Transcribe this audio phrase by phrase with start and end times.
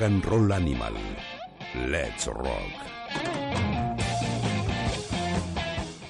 [0.00, 0.94] Rock and roll animal.
[1.88, 2.72] Let's rock.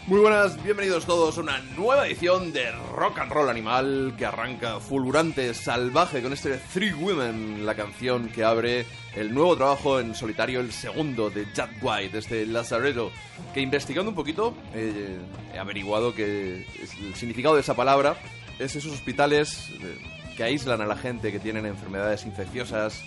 [0.07, 4.81] Muy buenas, bienvenidos todos a una nueva edición de Rock and Roll Animal que arranca
[4.81, 10.61] fulgurante, salvaje con este Three Women, la canción que abre el nuevo trabajo en solitario,
[10.61, 13.11] el segundo de Jack White, este Lazaretto,
[13.55, 15.19] que investigando un poquito eh,
[15.55, 16.67] he averiguado que
[17.01, 18.17] el significado de esa palabra
[18.59, 19.99] es esos hospitales eh,
[20.37, 23.03] que aíslan a la gente que tienen enfermedades infecciosas,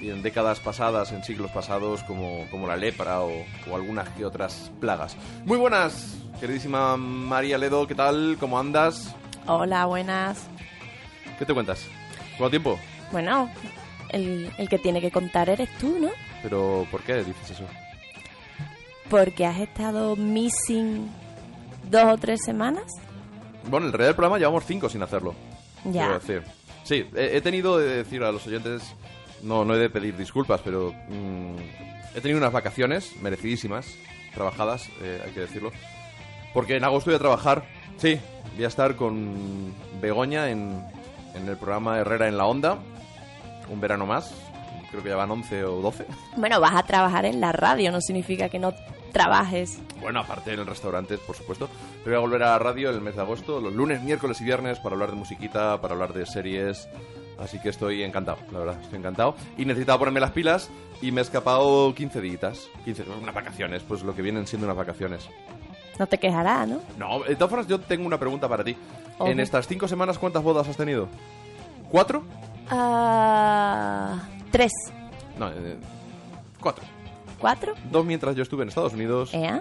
[0.00, 4.24] y en décadas pasadas, en siglos pasados, como, como la lepra o, o, algunas que
[4.24, 5.16] otras plagas.
[5.44, 8.36] Muy buenas, queridísima María Ledo, ¿qué tal?
[8.38, 9.14] ¿Cómo andas?
[9.46, 10.46] Hola, buenas.
[11.38, 11.86] ¿Qué te cuentas?
[12.36, 12.78] ¿Cuánto tiempo?
[13.12, 13.50] Bueno,
[14.10, 16.10] el, el que tiene que contar eres tú, ¿no?
[16.42, 17.64] Pero, ¿por qué dices eso?
[19.08, 21.08] Porque has estado missing
[21.90, 22.84] dos o tres semanas.
[23.68, 25.34] Bueno, en realidad el programa llevamos cinco sin hacerlo.
[25.84, 26.12] Ya.
[26.14, 26.42] Decir.
[26.84, 28.82] Sí, he, he tenido de decir a los oyentes
[29.42, 31.56] no, no he de pedir disculpas, pero mmm,
[32.14, 33.96] he tenido unas vacaciones merecidísimas,
[34.34, 35.72] trabajadas, eh, hay que decirlo.
[36.54, 37.64] Porque en agosto voy a trabajar.
[37.98, 38.18] Sí,
[38.54, 40.82] voy a estar con Begoña en,
[41.34, 42.78] en el programa Herrera en la Onda.
[43.68, 44.34] Un verano más.
[44.90, 46.06] Creo que ya van 11 o 12.
[46.36, 48.72] Bueno, vas a trabajar en la radio, no significa que no
[49.12, 49.78] trabajes.
[50.00, 51.68] Bueno, aparte en el restaurante, por supuesto.
[52.04, 54.44] Pero voy a volver a la radio el mes de agosto, los lunes, miércoles y
[54.44, 56.88] viernes, para hablar de musiquita, para hablar de series.
[57.38, 59.34] Así que estoy encantado, la verdad, estoy encantado.
[59.56, 60.70] Y necesitaba ponerme las pilas
[61.00, 62.68] y me he escapado 15 días.
[62.84, 65.28] 15, unas vacaciones, pues lo que vienen siendo unas vacaciones.
[65.98, 66.80] No te quejarás, ¿no?
[66.96, 68.76] No, de todas formas, yo tengo una pregunta para ti.
[69.20, 71.08] En estas cinco semanas, ¿cuántas bodas has tenido?
[71.90, 72.24] ¿Cuatro?
[72.70, 74.72] Ah, tres.
[75.38, 75.76] No, eh,
[76.60, 76.84] cuatro.
[77.38, 77.74] ¿Cuatro?
[77.90, 79.60] Dos mientras yo estuve en Estados Unidos, ¿Eh?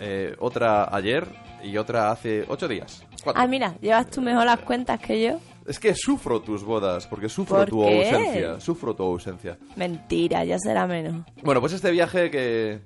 [0.00, 1.26] eh, otra ayer
[1.62, 3.04] y otra hace ocho días.
[3.22, 3.42] Cuatro.
[3.42, 5.40] Ah, mira, llevas tú mejor las cuentas que yo.
[5.68, 8.10] Es que sufro tus bodas, porque sufro ¿Por tu qué?
[8.10, 8.60] ausencia.
[8.60, 9.58] Sufro tu ausencia.
[9.76, 11.26] Mentira, ya será menos.
[11.42, 12.80] Bueno, pues este viaje que,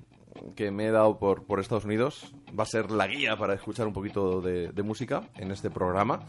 [0.55, 3.87] que me he dado por, por Estados Unidos va a ser la guía para escuchar
[3.87, 6.25] un poquito de, de música en este programa.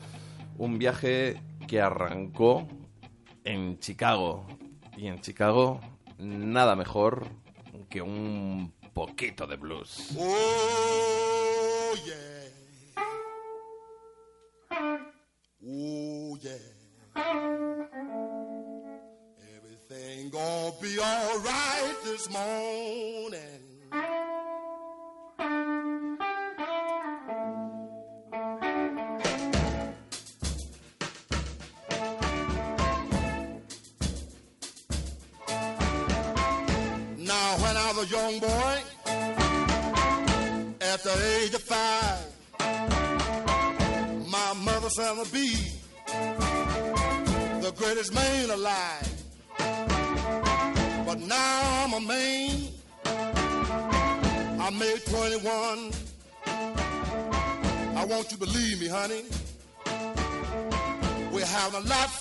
[0.56, 2.68] Un viaje que arrancó
[3.42, 4.46] en Chicago.
[4.96, 5.80] Y en Chicago,
[6.18, 7.26] nada mejor
[7.90, 10.16] que un poquito de blues.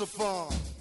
[0.06, 0.73] saxophone.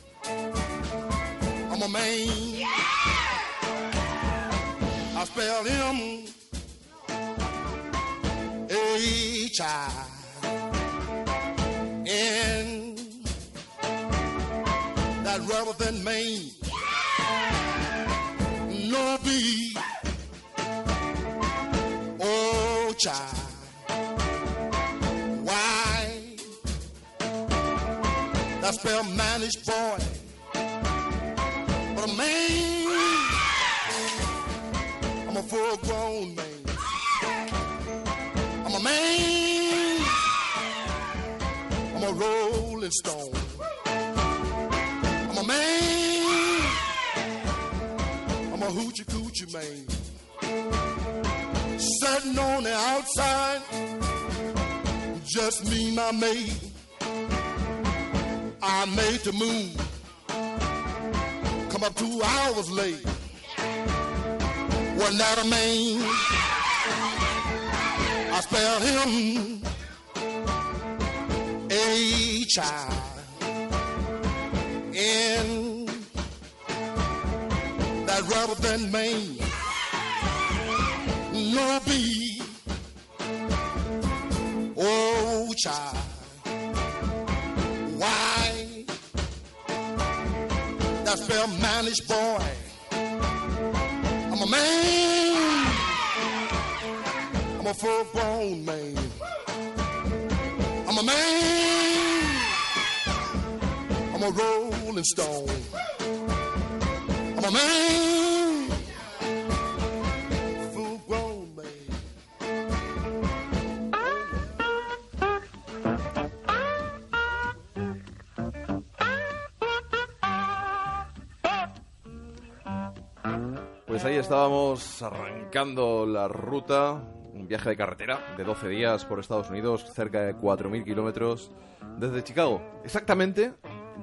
[124.02, 126.92] Pues ahí estábamos arrancando la ruta,
[127.34, 131.52] un viaje de carretera de 12 días por Estados Unidos, cerca de 4.000 kilómetros,
[131.98, 132.62] desde Chicago.
[132.84, 133.52] Exactamente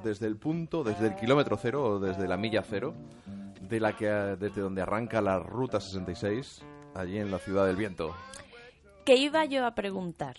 [0.04, 2.94] desde el punto, desde el kilómetro cero o desde la milla cero,
[3.62, 6.64] de la que, desde donde arranca la ruta 66,
[6.96, 8.16] allí en la ciudad del viento.
[9.06, 10.38] ¿Qué iba yo a preguntar?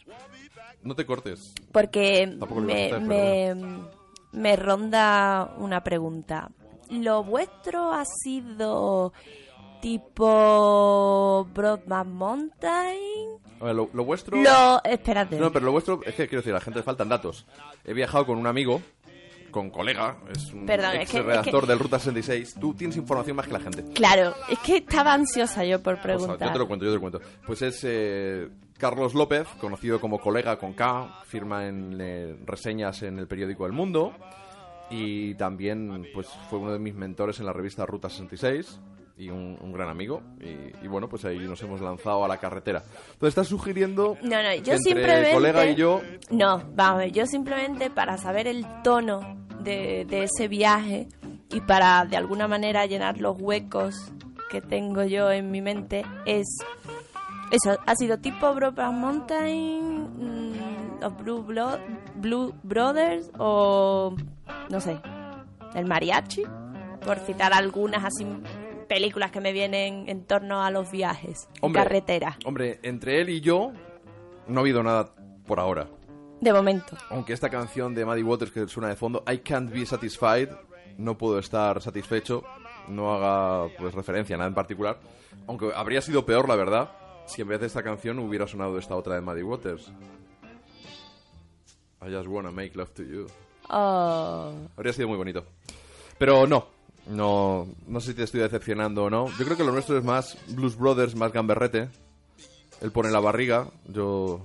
[0.82, 1.54] No te cortes.
[1.72, 3.54] Porque me, me,
[4.32, 6.50] me ronda una pregunta.
[6.90, 9.12] ¿Lo vuestro ha sido
[9.80, 13.40] tipo Broadman Mountain?
[13.60, 14.40] A ver, lo, lo vuestro...
[14.40, 14.82] Lo...
[14.84, 15.38] Espérate.
[15.38, 17.46] No, pero lo vuestro es que quiero decir, a la gente le faltan datos.
[17.84, 18.80] He viajado con un amigo,
[19.50, 22.54] con colega, es un Perdón, es que- es redactor que- del Ruta 66.
[22.60, 23.84] Tú tienes información más que la gente.
[23.94, 26.48] Claro, es que estaba ansiosa yo por Pues, preguntar.
[26.48, 27.20] yo te lo cuento, yo te lo cuento.
[27.46, 33.18] Pues es eh, Carlos López, conocido como colega con K, firma en eh, reseñas en
[33.18, 34.12] el periódico El Mundo
[34.90, 38.80] y también pues fue uno de mis mentores en la revista Ruta 66
[39.20, 40.22] y un, un gran amigo.
[40.40, 42.82] Y, y bueno pues ahí nos hemos lanzado a la carretera.
[43.12, 45.32] Entonces estás sugiriendo No, no, yo simplemente...
[45.32, 46.00] colega y yo
[46.30, 51.08] No, vamos, yo simplemente para saber el tono de, de ese viaje
[51.50, 53.94] y para de alguna manera llenar los huecos
[54.50, 56.46] que tengo yo en mi mente es...
[57.52, 59.82] Eso, ha sido tipo Brokeback Mountain,
[60.18, 61.80] mm, los Blue, Blo-
[62.14, 64.14] Blue Brothers o...
[64.68, 65.00] no sé,
[65.74, 66.44] el mariachi,
[67.04, 68.24] por citar algunas así
[68.90, 71.80] películas que me vienen en torno a los viajes Hombre.
[71.84, 73.70] carreteras, hombre entre él y yo
[74.48, 75.14] no ha habido nada
[75.46, 75.86] por ahora.
[76.40, 76.96] De momento.
[77.08, 80.48] aunque esta canción de Maddie Waters que suena de fondo I can't be satisfied
[80.98, 82.42] no puedo estar satisfecho
[82.88, 84.98] no haga pues referencia a nada en particular.
[85.46, 86.90] Aunque habría sido peor la verdad
[87.26, 89.92] si en vez de esta canción hubiera sonado esta otra de Maddie Waters.
[92.02, 93.28] I just wanna make love to you.
[93.68, 95.44] Oh, habría sido muy bonito.
[96.18, 99.72] Pero no no no sé si te estoy decepcionando o no yo creo que lo
[99.72, 101.88] nuestro es más Blues Brothers más gamberrete
[102.80, 104.40] él pone la barriga yo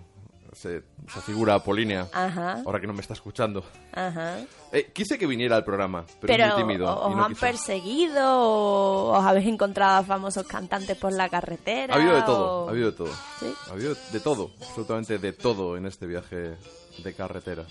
[0.53, 4.37] se, esa figura apolínea ajá, ahora que no me está escuchando ajá.
[4.71, 6.85] eh, quise que viniera al programa, pero, Pero es muy tímido.
[6.97, 7.41] o- y os no han quiso.
[7.41, 11.93] perseguido o os habéis encontrado a famosos cantantes por la carretera.
[11.93, 13.09] Ha habido de todo, ha habido de todo.
[13.39, 13.53] ¿Sí?
[13.67, 16.55] Ha habido de todo, absolutamente de todo en este viaje
[17.03, 17.65] de carretera.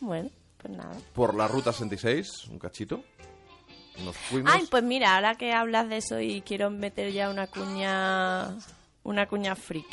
[0.00, 0.30] Bueno,
[0.62, 0.96] pues nada.
[1.12, 3.02] Por la ruta 66, un cachito.
[4.04, 4.52] Nos fuimos.
[4.54, 8.56] Ay, pues mira, ahora que hablas de eso y quiero meter ya una cuña,
[9.02, 9.86] una cuña freak.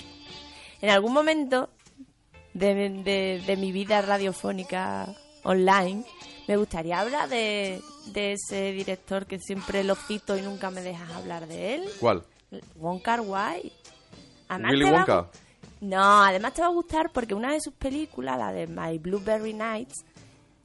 [0.81, 1.69] En algún momento
[2.53, 2.73] de,
[3.03, 5.07] de- de mi vida radiofónica
[5.43, 6.05] online,
[6.47, 7.81] me gustaría hablar de,
[8.13, 11.83] de ese director que siempre lo cito y nunca me dejas hablar de él.
[11.99, 12.23] ¿Cuál?
[12.75, 13.71] Wong Kar Wai.
[14.69, 15.27] Willy Wonka.
[15.81, 19.53] No, además te va a gustar porque una de sus películas, la de My Blueberry
[19.53, 20.05] Nights,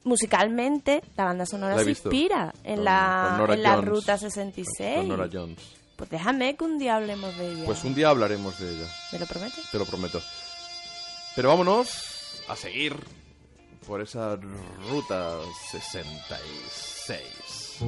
[0.03, 3.75] musicalmente la banda sonora La se inspira en Con- la, con en la.
[3.77, 4.95] Ruta 66.
[4.97, 5.57] Con Nora Jones.
[5.95, 7.65] Pues déjame que un día hablemos de ella.
[7.65, 9.69] Pues un día hablaremos de ella, ¿Me lo prometes?
[9.71, 10.19] te lo prometo.
[11.35, 12.95] Pero vámonos a seguir
[13.87, 14.35] por esa
[14.89, 15.37] ruta
[15.71, 17.79] 66.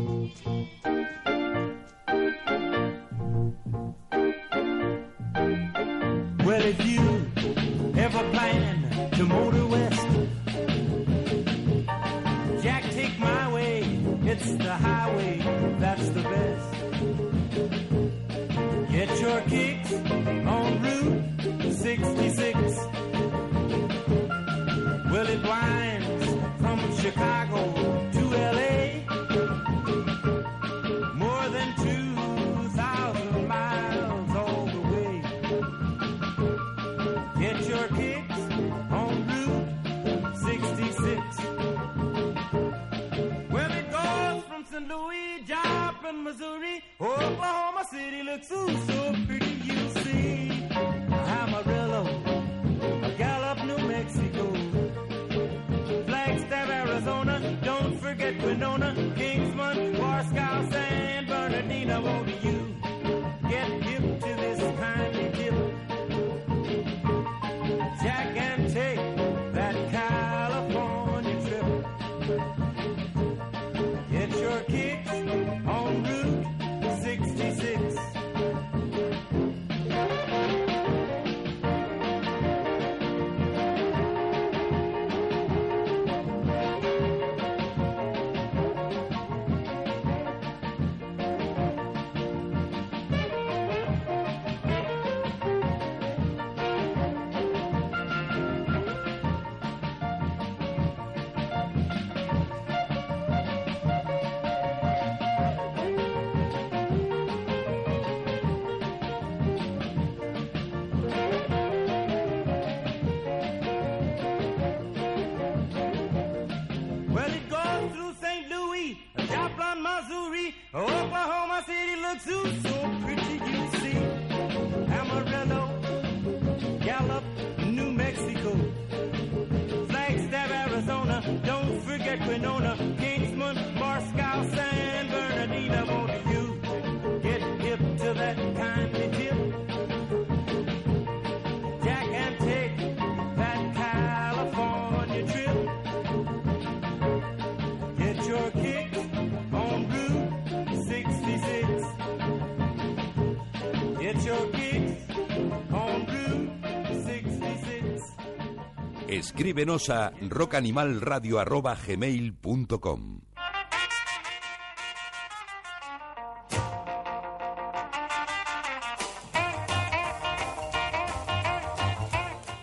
[159.07, 163.21] Escríbenos a rockanimalradio.com.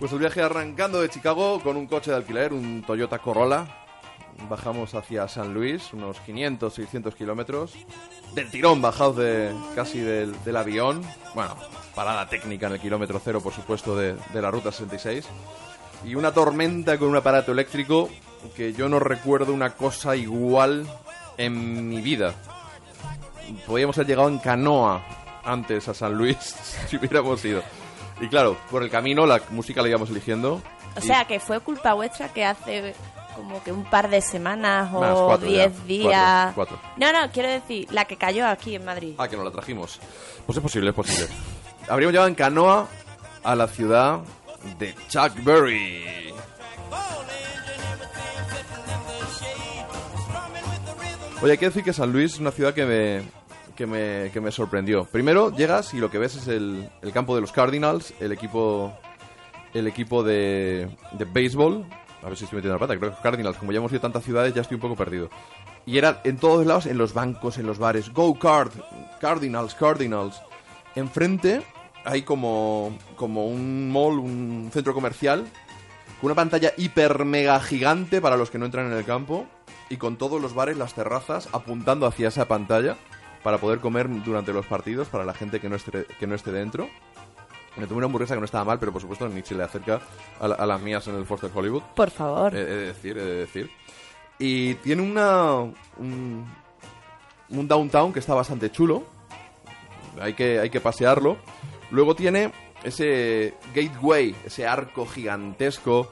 [0.00, 3.68] Nuestro viaje arrancando de Chicago con un coche de alquiler, un Toyota Corolla.
[4.48, 7.74] Bajamos hacia San Luis, unos 500, 600 kilómetros.
[8.34, 11.02] Del tirón, bajados de, casi del, del avión.
[11.34, 11.54] Bueno,
[11.94, 15.26] parada técnica en el kilómetro cero, por supuesto, de, de la ruta 66.
[16.04, 18.08] Y una tormenta con un aparato eléctrico
[18.56, 20.86] que yo no recuerdo una cosa igual
[21.36, 22.34] en mi vida.
[23.66, 25.02] Podíamos haber llegado en canoa
[25.44, 26.36] antes a San Luis
[26.88, 27.62] si hubiéramos ido.
[28.20, 30.54] Y claro, por el camino la música la íbamos eligiendo.
[30.96, 32.94] O y- sea, que fue culpa vuestra que hace
[33.36, 35.84] como que un par de semanas Más, o cuatro diez ya.
[35.86, 36.52] días.
[36.54, 39.14] Cuatro, No, no, quiero decir, la que cayó aquí en Madrid.
[39.18, 39.98] Ah, que nos la trajimos.
[40.46, 41.26] Pues es posible, es posible.
[41.88, 42.88] Habríamos llegado en canoa
[43.42, 44.20] a la ciudad
[44.78, 46.32] de Chuck Berry.
[51.42, 53.22] Oye, hay que decir que San Luis es una ciudad que me,
[53.74, 55.04] que me, que me sorprendió.
[55.06, 58.92] Primero llegas y lo que ves es el, el campo de los Cardinals, el equipo
[59.74, 61.84] el equipo de, de béisbol.
[62.22, 62.98] A ver si estoy metiendo la pata.
[62.98, 65.28] Creo que Cardinals, como ya hemos ido a tantas ciudades, ya estoy un poco perdido.
[65.86, 68.12] Y era en todos lados, en los bancos, en los bares.
[68.12, 68.72] Go Card,
[69.20, 70.40] Cardinals, Cardinals.
[70.94, 71.62] Enfrente
[72.04, 75.46] hay como, como un mall, un centro comercial,
[76.20, 79.46] con una pantalla hiper mega gigante para los que no entran en el campo.
[79.88, 82.96] Y con todos los bares, las terrazas, apuntando hacia esa pantalla
[83.42, 86.52] para poder comer durante los partidos para la gente que no esté, que no esté
[86.52, 86.88] dentro.
[87.76, 90.00] Me tomé una hamburguesa que no estaba mal, pero por supuesto ni se le acerca
[90.40, 91.82] a, la- a las mías en el Foster Hollywood.
[91.96, 92.54] Por favor.
[92.54, 93.70] He, he de decir, he de decir.
[94.38, 95.52] Y tiene una.
[95.96, 96.46] Un,
[97.50, 99.04] un downtown que está bastante chulo.
[100.20, 101.38] Hay que, hay que pasearlo.
[101.90, 102.52] Luego tiene
[102.82, 106.10] ese gateway, ese arco gigantesco.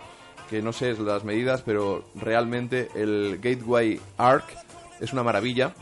[0.49, 4.45] Que no sé las medidas, pero realmente el Gateway Arc
[4.99, 5.75] es una maravilla.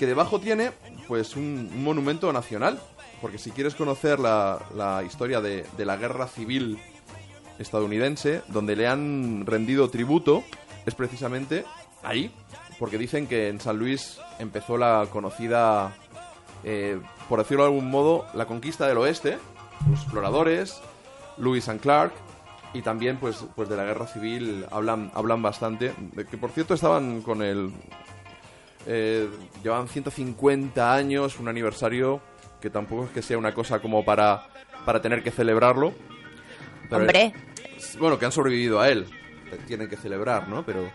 [0.00, 0.72] Que debajo tiene,
[1.06, 2.80] pues, un, un monumento nacional.
[3.20, 6.78] Porque si quieres conocer la, la historia de, de la guerra civil
[7.58, 10.44] estadounidense, donde le han rendido tributo,
[10.84, 11.64] es precisamente
[12.02, 12.32] ahí,
[12.78, 15.96] porque dicen que en San Luis empezó la conocida,
[16.64, 19.38] eh, por decirlo de algún modo, la conquista del oeste,
[19.90, 20.80] los exploradores,
[21.38, 22.12] Lewis and Clark,
[22.72, 25.94] y también pues, pues de la guerra civil hablan, hablan bastante,
[26.30, 27.72] que por cierto estaban con el...
[28.88, 29.28] Eh,
[29.64, 32.20] llevan 150 años, un aniversario
[32.66, 34.42] que tampoco es que sea una cosa como para,
[34.84, 35.94] para tener que celebrarlo.
[36.90, 37.32] Pero- Hombre,
[38.00, 39.06] bueno, que han sobrevivido a él.
[39.68, 40.64] Tienen que celebrar, ¿no?
[40.66, 40.90] Pero,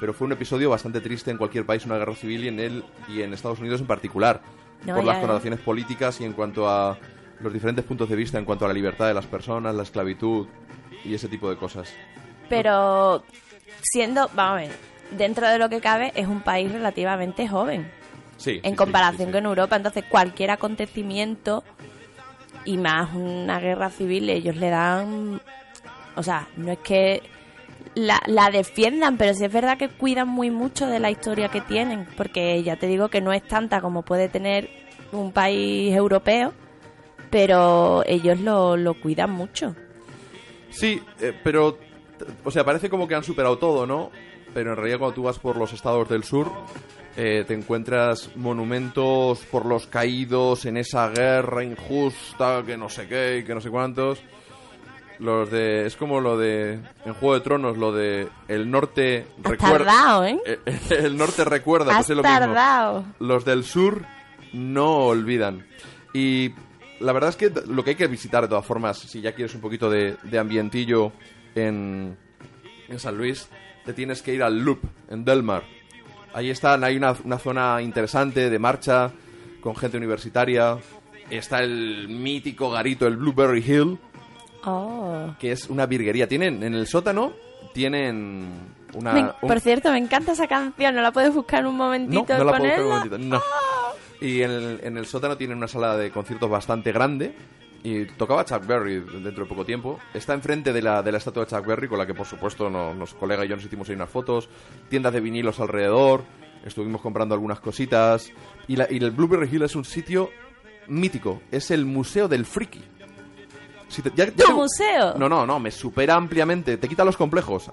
[0.00, 2.84] pero fue un episodio bastante triste en cualquier país, una guerra civil y en él
[3.06, 4.40] y en Estados Unidos en particular.
[4.84, 6.98] No, por las connotaciones políticas y en cuanto a
[7.38, 10.48] los diferentes puntos de vista en cuanto a la libertad de las personas, la esclavitud
[11.04, 11.94] y ese tipo de cosas.
[12.48, 13.22] pero
[13.80, 14.70] siendo, vamos a ver,
[15.12, 17.88] dentro de lo que cabe, es un país relativamente joven.
[18.42, 18.60] Sí.
[18.62, 19.76] en sí, comparación sí, con Europa.
[19.76, 21.62] Entonces, cualquier acontecimiento
[22.64, 25.40] y más una guerra civil, ellos le dan.
[26.16, 27.22] O sea, no es que
[27.94, 31.60] la, la defiendan, pero sí es verdad que cuidan muy mucho de la historia que
[31.60, 34.68] tienen, porque ya te digo que no es tanta como puede tener
[35.12, 36.52] un país europeo,
[37.30, 39.74] pero ellos lo, lo cuidan mucho.
[40.70, 41.78] Sí, eh, pero,
[42.44, 44.10] o sea, parece como que han superado todo, ¿no?
[44.54, 46.50] Pero en realidad cuando tú vas por los estados del sur,
[47.16, 53.38] eh, te encuentras monumentos por los caídos en esa guerra injusta, que no sé qué
[53.38, 54.22] y que no sé cuántos.
[55.18, 60.28] Los de, es como lo de, en Juego de Tronos, lo de el norte recuerda.
[60.28, 60.40] ¿eh?
[60.90, 64.04] El norte recuerda, Has pues es lo mismo los del sur
[64.52, 65.66] no olvidan.
[66.12, 66.52] Y
[66.98, 69.54] la verdad es que lo que hay que visitar de todas formas, si ya quieres
[69.54, 71.12] un poquito de, de ambientillo
[71.54, 72.16] en,
[72.88, 73.48] en San Luis,
[73.84, 75.62] te tienes que ir al Loop, en Delmar.
[76.34, 79.10] Ahí están, hay una, una zona interesante de marcha,
[79.60, 80.78] con gente universitaria.
[81.30, 83.98] Está el mítico garito, el Blueberry Hill,
[84.64, 85.34] Oh.
[85.40, 86.28] que es una virguería.
[86.28, 87.32] Tienen, en el sótano,
[87.74, 88.46] tienen
[88.94, 89.12] una...
[89.12, 92.44] Me- un- por cierto, me encanta esa canción, ¿no la puedes buscar un momentito no,
[92.44, 93.42] no la puedo buscar un momentito, no.
[94.20, 97.34] Y en el, en el sótano tienen una sala de conciertos bastante grande.
[97.84, 99.98] Y tocaba Chuck Berry dentro de poco tiempo.
[100.14, 102.70] Está enfrente de la, de la estatua de Chuck Berry, con la que por supuesto
[102.70, 104.48] no, nos colega y yo nos hicimos ahí unas fotos.
[104.88, 106.22] Tiendas de vinilos alrededor.
[106.64, 108.30] Estuvimos comprando algunas cositas.
[108.68, 110.30] Y, la- y el Blueberry Hill es un sitio
[110.86, 111.42] mítico.
[111.50, 112.80] Es el museo del friki.
[113.88, 115.14] Si te- ya- ya ¿Tu te- museo?
[115.18, 116.76] No, no, no, me supera ampliamente.
[116.76, 117.68] Te quita los complejos.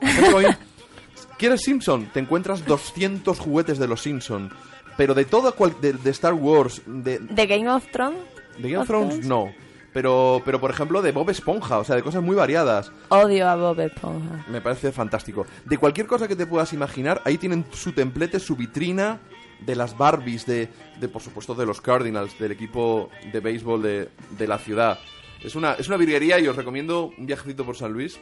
[1.38, 2.08] ¿Quieres Simpson?
[2.12, 4.52] Te encuentras 200 juguetes de los Simpson.
[4.98, 8.18] Pero de todo cual, de, de Star Wars, de, ¿De Game of Thrones?
[8.58, 9.50] de Game of Thrones, no.
[9.94, 12.92] Pero, pero por ejemplo de Bob Esponja, o sea, de cosas muy variadas.
[13.10, 14.46] Odio a Bob Esponja.
[14.48, 15.46] Me parece fantástico.
[15.66, 19.20] De cualquier cosa que te puedas imaginar, ahí tienen su templete, su vitrina
[19.60, 24.10] de las Barbies, de, de por supuesto de los Cardinals, del equipo de béisbol de,
[24.38, 25.00] de la ciudad.
[25.42, 28.20] Es una, es una virguería y os recomiendo un viajecito por San Luis.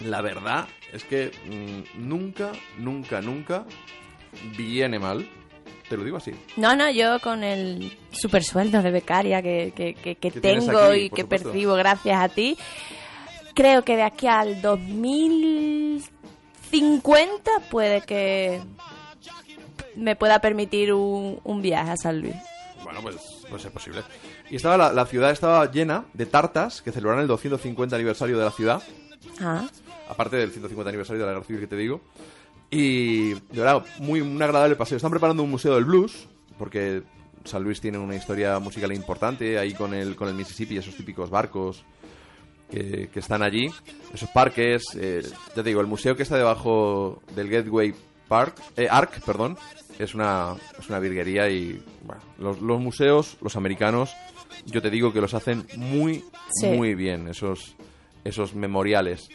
[0.00, 3.64] La verdad es que mm, nunca, nunca, nunca
[4.56, 5.28] viene mal.
[5.88, 6.32] Te lo digo así.
[6.56, 11.00] No, no, yo con el super sueldo de becaria que, que, que, que tengo aquí,
[11.00, 11.50] y que supuesto.
[11.50, 12.58] percibo gracias a ti,
[13.54, 18.60] creo que de aquí al 2050 puede que
[19.96, 22.36] me pueda permitir un, un viaje a San Luis.
[22.84, 23.16] Bueno, pues,
[23.50, 24.02] pues es posible.
[24.50, 28.44] Y estaba la, la ciudad estaba llena de tartas que celebraron el 250 aniversario de
[28.44, 28.82] la ciudad.
[29.40, 29.66] Ah,
[30.08, 32.00] aparte del 150 aniversario de la civil que te digo.
[32.70, 34.96] Y de verdad, muy un agradable paseo.
[34.96, 36.28] Están preparando un museo del blues,
[36.58, 37.02] porque
[37.44, 41.30] San Luis tiene una historia musical importante, ahí con el, con el Mississippi, esos típicos
[41.30, 41.84] barcos
[42.70, 43.70] que, que están allí,
[44.12, 44.84] esos parques.
[44.96, 45.22] eh,
[45.56, 47.94] ya te digo, el museo que está debajo del Gateway
[48.28, 49.56] Park, eh, Arc, perdón,
[49.98, 54.12] es una, es una virguería y bueno, los, los museos, los americanos,
[54.66, 56.22] yo te digo que los hacen muy,
[56.60, 56.66] Sí.
[56.66, 57.74] muy bien, esos,
[58.24, 59.30] esos memoriales.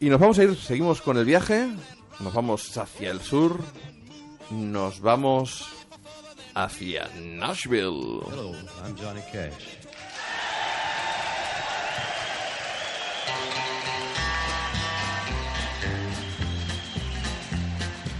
[0.00, 1.68] Y nos vamos a ir, seguimos con el viaje,
[2.20, 3.58] nos vamos hacia el sur,
[4.50, 5.66] nos vamos
[6.54, 8.20] hacia Nashville.
[8.30, 8.54] Hello,
[8.84, 9.78] I'm Johnny Cash.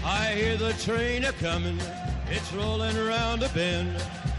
[0.05, 1.79] I hear the train a comin',
[2.31, 3.95] it's rollin' around a bend,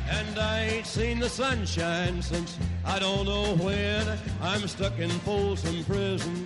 [0.10, 4.08] and I ain't seen the sunshine since I don't know when.
[4.42, 6.46] I'm stuck in Folsom Prison,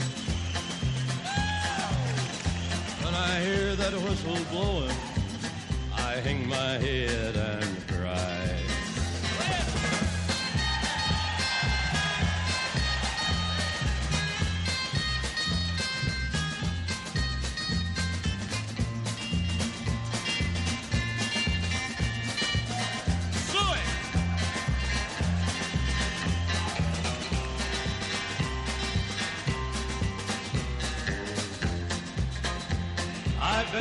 [3.23, 4.95] I hear that whistle blowing,
[5.95, 8.50] I hang my head and cry.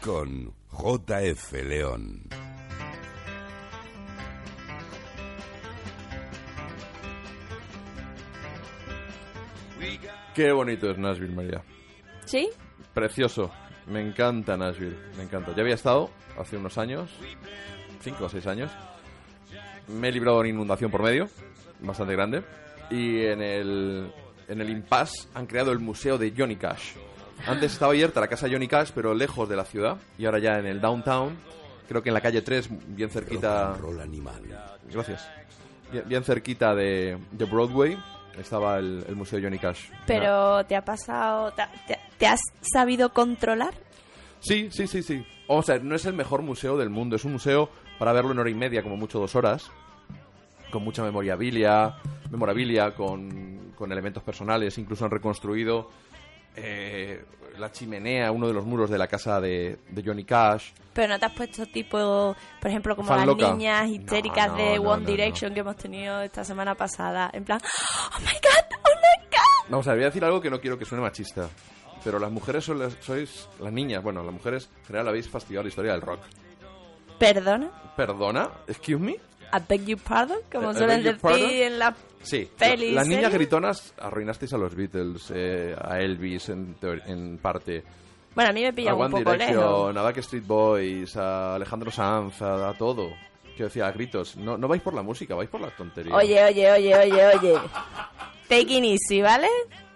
[0.00, 2.22] con JF León.
[10.34, 11.62] Qué bonito es Nashville, María.
[12.24, 12.48] ¿sí?
[12.94, 13.50] Precioso.
[13.86, 14.96] Me encanta Nashville.
[15.16, 15.52] Me encanta.
[15.54, 17.10] Ya había estado hace unos años,
[18.00, 18.70] cinco o seis años.
[19.88, 21.28] Me he librado de una inundación por medio,
[21.80, 22.44] bastante grande.
[22.90, 24.12] Y en el,
[24.46, 26.92] en el impasse han creado el museo de Johnny Cash.
[27.46, 29.96] Antes estaba abierta la casa de Johnny Cash, pero lejos de la ciudad.
[30.18, 31.36] Y ahora ya en el downtown,
[31.88, 33.74] creo que en la calle 3, bien cerquita.
[33.80, 34.42] Roll Animal.
[34.92, 35.28] Gracias.
[35.90, 37.96] Bien, bien cerquita de, de Broadway
[38.38, 39.88] estaba el, el museo Johnny Cash.
[40.06, 43.72] Pero ¿te ha pasado, te, te- te has sabido controlar?
[44.40, 45.24] Sí, sí, sí, sí.
[45.46, 47.16] O sea, no es el mejor museo del mundo.
[47.16, 49.70] Es un museo para verlo en hora y media, como mucho dos horas.
[50.70, 51.96] con mucha memorabilia,
[52.30, 55.90] memorabilia con, con elementos personales, incluso han reconstruido
[56.60, 57.24] eh,
[57.58, 60.70] la chimenea, uno de los muros de la casa de, de Johnny Cash.
[60.92, 63.50] Pero no te has puesto tipo, por ejemplo, como Fan las loca.
[63.52, 67.30] niñas histéricas No, de no, One no, Direction que hemos tenido esta semana pasada.
[67.32, 69.70] En plan, oh my god, oh my god.
[69.70, 71.48] Vamos a ver, voy a decir algo que no quiero que suene machista.
[72.04, 75.64] Pero las mujeres son las- sois, las niñas, bueno, las mujeres en general habéis fastidiado
[75.64, 76.20] la historia del rock.
[77.18, 78.50] Perdona, ¿Perdona?
[78.68, 79.16] ¿Excuse me?
[79.52, 81.94] I beg your pardon, como suelen decir en la...
[82.22, 82.48] Sí.
[82.58, 87.82] Pelis, las niñas gritonas arruinasteis a los Beatles, eh, a Elvis en, parte,
[88.34, 89.96] Bueno, a mí me pilla un poco lejos.
[89.96, 93.10] A Backstreet Boys, a Alejandro Sanz, a, a todo.
[93.42, 94.36] Quiero decir, a gritos.
[94.36, 96.14] No, no vais por la música, vais por las tonterías.
[96.14, 97.54] Oye, oye, oye, oye, oye.
[98.48, 99.48] Take it easy, ¿vale?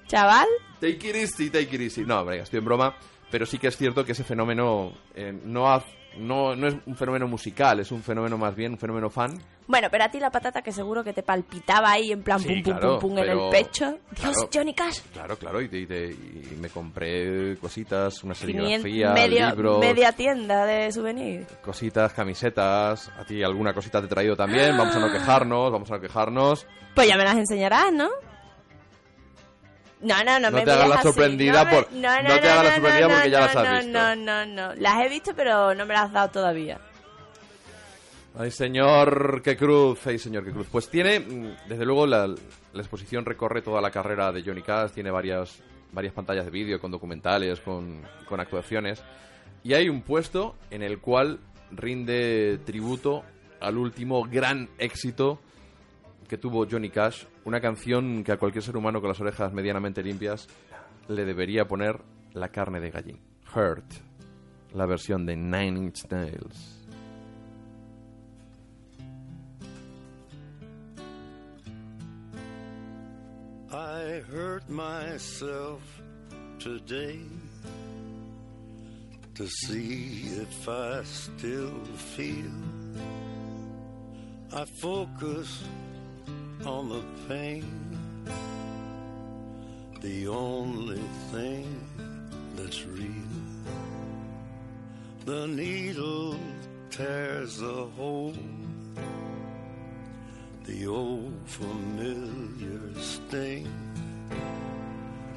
[0.06, 0.48] Chaval.
[0.80, 2.04] Take it easy, take it easy.
[2.04, 2.94] No, hombre, estoy en broma.
[3.30, 5.84] Pero sí que es cierto que ese fenómeno eh, no, ha-
[6.18, 9.32] no, no es un fenómeno musical, es un fenómeno más bien, un fenómeno fan.
[9.66, 12.48] Bueno, pero a ti la patata que seguro que te palpitaba ahí en plan Sí,
[12.48, 13.86] pum, pum, claro, pum, pum en el pecho.
[14.10, 14.50] Dios, claro.
[14.52, 14.98] Johnny Cash.
[15.12, 20.66] Claro, claro, y, y- y- me compré cositas, una 500 serigrafía, medio- libros, media tienda
[20.66, 21.46] de souvenir.
[21.62, 23.08] cositas, camisetas.
[23.16, 24.76] A ti alguna cosita te he traído también.
[24.76, 26.66] Vamos a no quejarnos, vamos a no quejarnos.
[26.94, 28.08] Pues ya me las enseñarás, ¿no?
[30.02, 31.02] No, no, no, No me te hagas la así.
[31.04, 33.92] sorprendida no por- no te hagas la sorprendida porque ya las has no, visto.
[33.92, 36.80] No, no, no, Las he visto, pero no me las has dado todavía.
[38.38, 40.66] Ay, señor, qué cruz, ay, señor, qué cruz.
[40.72, 44.92] Pues tiene, mm, desde luego, la, la exposición recorre toda la carrera de Johnny Cash,
[44.92, 45.62] tiene varias,
[45.92, 49.02] varias pantallas de vídeo con documentales, con, con actuaciones,
[49.62, 53.22] y hay un puesto en el cual rinde tributo
[53.60, 55.38] al último gran éxito
[56.26, 60.02] que tuvo Johnny Cash, una canción que a cualquier ser humano con las orejas medianamente
[60.02, 60.48] limpias
[61.08, 62.00] le debería poner
[62.32, 63.20] la carne de gallín.
[63.54, 63.84] Hurt,
[64.72, 66.78] la versión de Nine Inch Nails.
[73.70, 75.80] I hurt myself
[76.58, 77.20] today
[79.34, 81.82] to see if I still
[82.14, 82.52] feel.
[84.54, 85.64] I focus
[86.66, 87.64] on the pain,
[90.00, 91.66] the only thing
[92.56, 93.08] that's real.
[95.24, 96.36] The needle
[96.90, 98.34] tears a hole
[100.66, 103.66] the old familiar sting.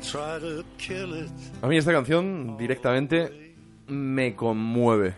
[0.02, 1.32] Try to kill it.
[1.62, 3.56] A mí esta canción directamente
[3.88, 5.16] me conmueve.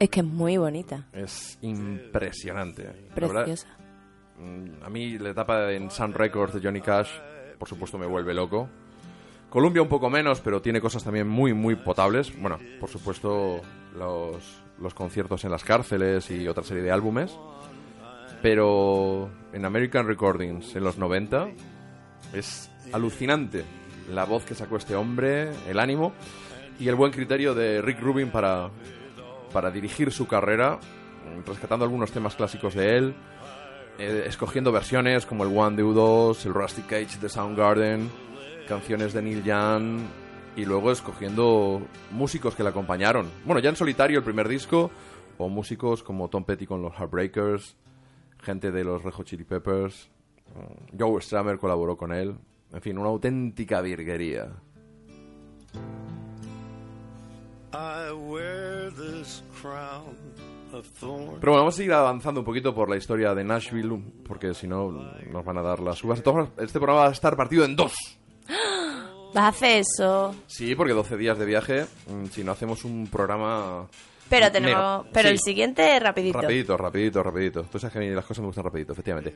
[0.00, 1.06] Es que es muy bonita.
[1.12, 2.84] Es impresionante.
[2.84, 3.68] La verdad, Preciosa.
[4.38, 7.10] Mm, a mí la etapa en Sun Records de Johnny Cash,
[7.58, 8.68] por supuesto, me vuelve loco.
[9.48, 12.36] Columbia un poco menos, pero tiene cosas también muy, muy potables.
[12.40, 13.60] Bueno, por supuesto,
[13.96, 17.38] los, los conciertos en las cárceles y otra serie de álbumes.
[18.42, 21.48] Pero en American Recordings, en los 90,
[22.32, 23.64] es alucinante
[24.12, 26.12] la voz que sacó este hombre, el ánimo
[26.78, 28.70] y el buen criterio de Rick Rubin para,
[29.52, 33.14] para dirigir su carrera, mm, rescatando algunos temas clásicos de él,
[33.98, 38.10] eh, escogiendo versiones como el One de U2, el Rusty Cage de Soundgarden,
[38.66, 40.00] canciones de Neil Young
[40.56, 43.30] y luego escogiendo músicos que le acompañaron.
[43.44, 44.90] Bueno, ya en solitario el primer disco,
[45.38, 47.76] o músicos como Tom Petty con los Heartbreakers,
[48.40, 50.08] gente de los Red Hot Chili Peppers,
[50.54, 52.36] mm, Joe Strummer colaboró con él.
[52.72, 54.48] En fin, una auténtica virguería.
[57.72, 60.16] I wear this crown.
[61.00, 64.66] Pero bueno, vamos a seguir avanzando un poquito por la historia de Nashville, porque si
[64.66, 66.18] no nos van a dar las uvas.
[66.18, 67.92] Este programa va a estar partido en dos.
[69.34, 70.34] Hacer eso.
[70.46, 73.86] Sí, porque 12 días de viaje, mm, si no hacemos un programa...
[74.28, 75.06] Pero mega- tenemos.
[75.12, 75.32] Pero Sí.
[75.34, 76.40] el siguiente, rapidito.
[76.40, 77.62] Rapidito, rapidito, rapidito.
[77.64, 79.34] Tú sabes que a mí las cosas me gustan rapidito, efectivamente.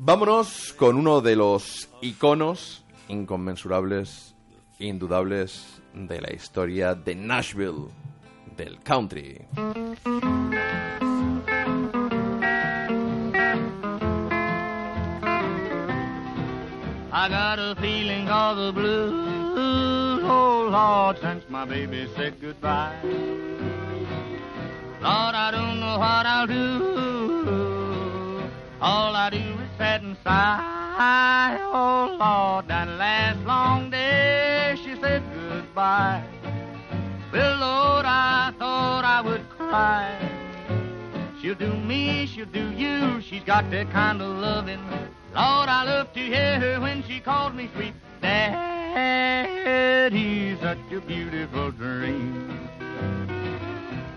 [0.00, 4.34] Vámonos con uno de los iconos inconmensurables,
[4.78, 7.88] indudables de la historia de Nashville,
[8.56, 9.46] del country.
[17.12, 22.98] I got a feeling of the blues, oh Lord, since my baby said goodbye.
[25.00, 26.86] Lord, I don't know what I'll do.
[28.80, 31.58] All I do is sit and sigh.
[31.60, 36.22] Oh Lord, that last long day she said goodbye.
[39.68, 40.16] Cry.
[41.40, 43.20] She'll do me, she'll do you.
[43.20, 44.80] She's got that kind of loving.
[45.34, 47.94] Lord, I love to hear her when she calls me sweet.
[48.20, 49.36] Daddy,
[50.60, 52.68] such a beautiful dream.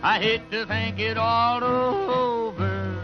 [0.03, 2.95] I hate to think it all over.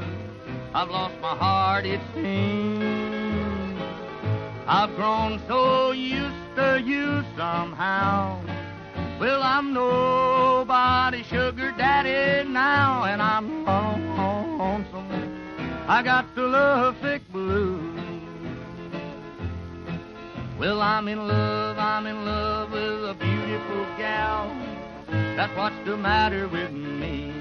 [0.74, 3.80] I've lost my heart, it seems.
[4.68, 8.40] I've grown so used to you somehow.
[9.19, 15.08] Well, I'm nobody's sugar daddy now, and I'm lonesome.
[15.88, 18.01] I got the love sick blues.
[20.60, 24.54] Well, I'm in love, I'm in love with a beautiful gal.
[25.38, 27.34] That's what's the matter with me.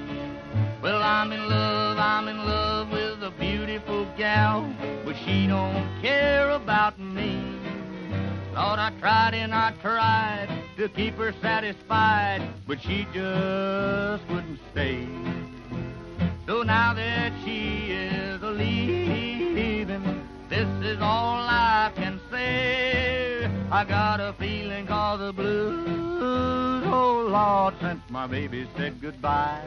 [0.81, 6.51] Well, I'm in love, I'm in love with a beautiful gal, but she don't care
[6.51, 7.54] about me.
[8.55, 15.05] Thought I tried and I tried to keep her satisfied, but she just wouldn't stay.
[16.47, 23.51] So now that she is a leaving, this is all I can say.
[23.71, 29.63] I got a feeling called the blues, oh Lord, since my baby said goodbye.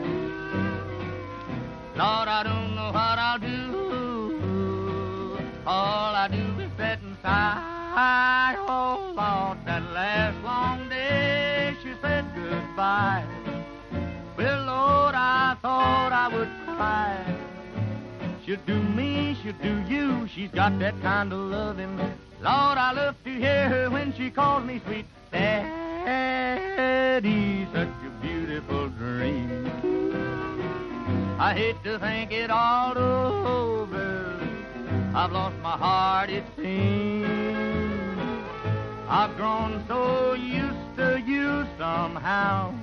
[1.95, 3.69] Lord, I don't know what I'll do.
[5.67, 7.78] All I do is sit and sigh.
[8.01, 13.25] I oh Lord, that last long day she said goodbye.
[14.37, 17.27] Well, Lord, I thought I would cry.
[18.47, 20.29] She'll do me, she'll do you.
[20.33, 21.99] She's got that kind of loving.
[21.99, 25.67] Lord, I love to hear her when she calls me sweet daddy.
[27.75, 29.67] Such a beautiful dream.
[31.41, 34.39] I hate to think it all over.
[35.17, 37.78] I've lost my heart, it seems.
[39.11, 42.75] I've grown so used to you somehow.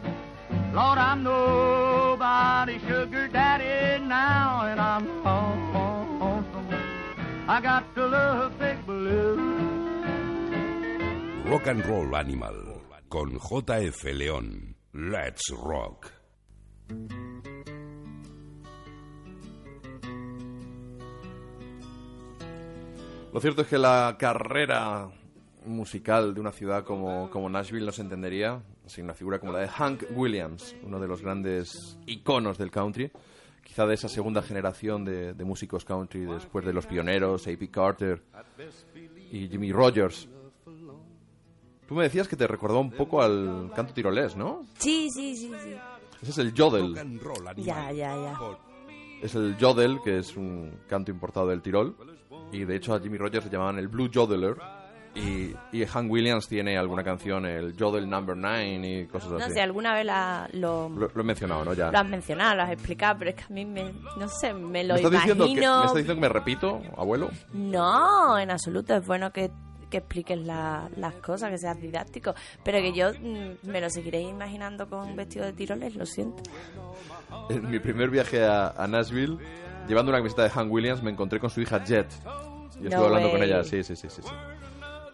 [0.73, 6.67] Lord, I'm nobody's sugar daddy now, and I'm lonesome.
[7.47, 9.39] I got to love sick blues.
[11.45, 14.75] Rock and Roll Animal con JF León.
[14.93, 16.11] Let's rock.
[23.31, 25.11] Lo cierto es que la carrera
[25.65, 29.59] musical de una ciudad como, como Nashville no se entendería sin una figura como la
[29.59, 33.11] de Hank Williams, uno de los grandes iconos del country,
[33.63, 37.69] quizá de esa segunda generación de, de músicos country después de los pioneros, A.P.
[37.69, 38.21] Carter
[39.31, 40.29] y Jimmy Rogers.
[41.87, 44.65] Tú me decías que te recordó un poco al canto tirolés, ¿no?
[44.79, 45.75] Sí, sí, sí, sí.
[46.21, 46.95] Ese es el yodel.
[47.57, 48.39] Ya, ya, ya.
[49.21, 51.95] Es el yodel, que es un canto importado del Tirol.
[52.51, 54.55] Y de hecho a Jimmy Rogers le llamaban el Blue Yodeler.
[55.15, 59.53] Y, y Hank Williams tiene alguna canción, el Yodel Number 9 y cosas No así.
[59.53, 61.73] sé, alguna vez la- lo, Lo, lo he mencionado, ¿no?
[61.73, 61.89] Ya.
[61.89, 64.83] lo has mencionado, lo has explicado, pero es que a mí me, no sé, me
[64.83, 65.79] lo ¿Me estás, diciendo que, imagino.
[65.79, 67.29] ¿Me estás diciendo que me repito, abuelo?
[67.53, 68.93] No, en absoluto.
[68.93, 69.51] Es bueno que,
[69.89, 72.35] que expliques la- las cosas, que seas didáctico.
[72.65, 76.43] Pero que yo mm, me lo seguiré imaginando con un vestido de tiroles, lo siento.
[77.49, 79.37] En mi primer viaje a, a Nashville,
[79.87, 82.07] llevando una camiseta de Hank Williams, me encontré con su hija Jet.
[82.77, 83.49] Y No estuve hablando con way.
[83.49, 84.29] ella, sí, sí, sí, sí, sí.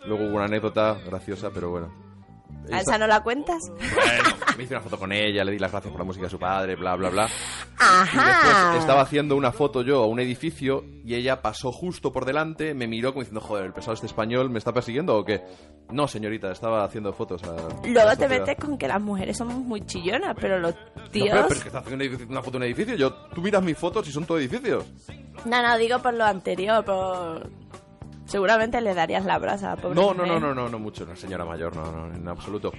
[0.05, 2.11] Luego hubo una anécdota graciosa, pero bueno.
[2.71, 3.57] ¿A esa no la cuentas?
[3.69, 4.23] Bueno,
[4.55, 6.37] me hice una foto con ella, le di las gracias por la música de su
[6.37, 7.25] padre, bla, bla, bla.
[7.25, 7.29] Y
[7.79, 8.63] Ajá.
[8.63, 12.73] después estaba haciendo una foto yo a un edificio y ella pasó justo por delante,
[12.75, 15.41] me miró como diciendo, joder, el pesado este español me está persiguiendo o qué.
[15.91, 17.47] No, señorita, estaba haciendo fotos a.
[17.55, 21.09] a Luego la te metes con que las mujeres somos muy chillonas, pero los No,
[21.09, 21.29] tíos...
[21.31, 22.95] pero, pero es que está haciendo una foto en un edificio.
[22.95, 24.85] Yo, tú miras mis fotos y son todo edificios.
[25.45, 27.49] No, no, digo por lo anterior, por...
[28.31, 31.43] Seguramente le darías la brasa, pobre No, no, no, no, no, no mucho, no, señora
[31.43, 32.71] mayor, no, no, en absoluto.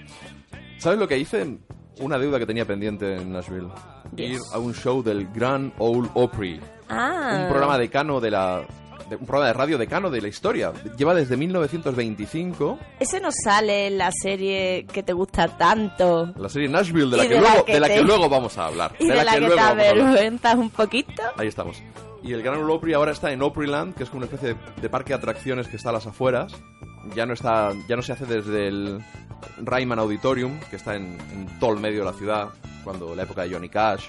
[0.78, 1.58] ¿Sabes lo que hice?
[2.00, 3.68] Una deuda que tenía pendiente en Nashville.
[4.16, 4.30] Yes.
[4.30, 6.58] Ir a un show del Grand Ole Opry.
[6.88, 7.40] Ah.
[7.42, 8.62] Un programa decano de la...
[9.12, 10.72] de- un programa de radio decano de la historia.
[10.96, 16.68] Lleva desde 1925 Ese no sale en la serie que te gusta tanto la serie
[16.68, 18.66] Nashville, de la, que, de la luego, que de la te- que luego vamos a
[18.66, 18.94] hablar.
[18.98, 21.22] y de, la, que, luego te avergüenzas un poquito.
[21.36, 21.82] Ahí estamos.
[22.22, 24.88] Y el Gran Opry ahora está en Opryland, que es como una especie de, de
[24.88, 26.52] parque de atracciones que está a las afueras.
[27.16, 29.00] Ya no está, ya no se hace desde el
[29.60, 32.48] Ryman Auditorium, que está en, en todo el medio de la ciudad,
[32.84, 34.08] cuando la época de Johnny Cash.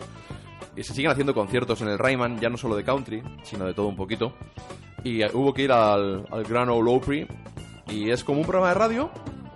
[0.76, 3.74] Y se siguen haciendo conciertos en el Ryman, ya no solo de country, sino de
[3.74, 4.34] todo un poquito.
[5.04, 7.28] Y eh, hubo que ir al, al Gran Ole Opry,
[7.88, 9.12] y es como un programa de radio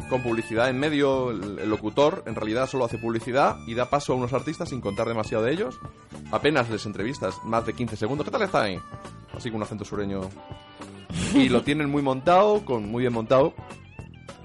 [0.10, 1.32] con publicidad en medio.
[1.32, 4.82] El, el locutor en realidad solo hace publicidad y da paso a unos artistas sin
[4.82, 5.80] contar demasiado de ellos.
[6.32, 8.26] Apenas les entrevistas, más de 15 segundos.
[8.26, 8.80] ¿Qué tal está ahí?
[9.34, 10.22] Así con un acento sureño.
[11.34, 13.54] Y lo tienen muy montado, con muy bien montado.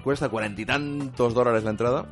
[0.03, 2.05] Cuesta cuarenta y tantos dólares la entrada.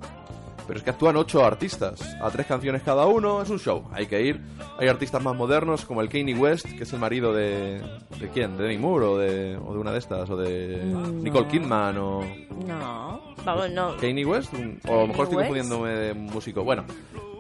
[0.72, 4.06] Pero es que actúan ocho artistas, a tres canciones cada uno, es un show, hay
[4.06, 4.40] que ir.
[4.80, 7.82] Hay artistas más modernos como el Kanye West, que es el marido de...
[8.18, 8.56] ¿De quién?
[8.56, 10.30] ¿De Demi Moore o de, o de una de estas?
[10.30, 11.48] ¿O de Mm, Nicole.
[11.50, 12.22] Kidman o...
[12.66, 13.98] No, vamos, no.
[13.98, 14.54] Kanye West,
[14.88, 16.64] o a lo mejor estoy confundiéndome de músico.
[16.64, 16.86] Bueno,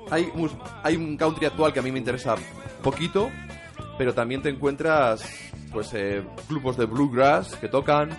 [0.09, 0.29] hay,
[0.83, 2.35] hay un country actual que a mí me interesa
[2.83, 3.29] poquito,
[3.97, 5.23] pero también te encuentras
[5.71, 8.09] pues eh, grupos de bluegrass que tocan,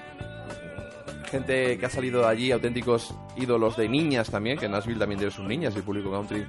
[1.33, 5.35] gente que ha salido de allí, auténticos ídolos de niñas también, que Nashville también tiene
[5.35, 6.47] sus niñas y el público country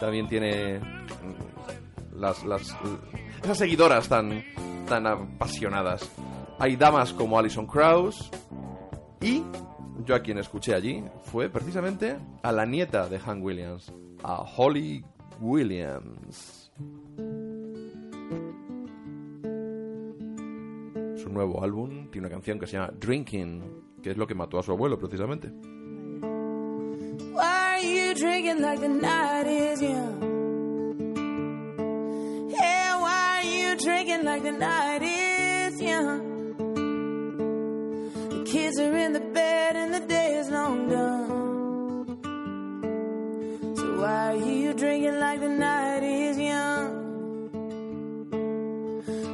[0.00, 2.76] también tiene mm, las, las
[3.42, 4.42] esas seguidoras tan
[4.88, 6.10] tan apasionadas.
[6.58, 8.28] Hay damas como Alison Krauss
[9.20, 9.42] y
[10.04, 13.92] yo a quien escuché allí fue precisamente a la nieta de Hank Williams,
[14.24, 15.04] a Holly
[15.40, 16.72] Williams.
[21.16, 24.58] Su nuevo álbum tiene una canción que se llama Drinking, que es lo que mató
[24.58, 25.50] a su abuelo precisamente.
[27.32, 30.20] Why are you drinking like the night is young?
[32.50, 36.20] Yeah, why are you drinking like the night is young?
[38.28, 42.18] The kids are in the bed and the day is long done.
[43.74, 46.90] So why are you drinking like the night is young?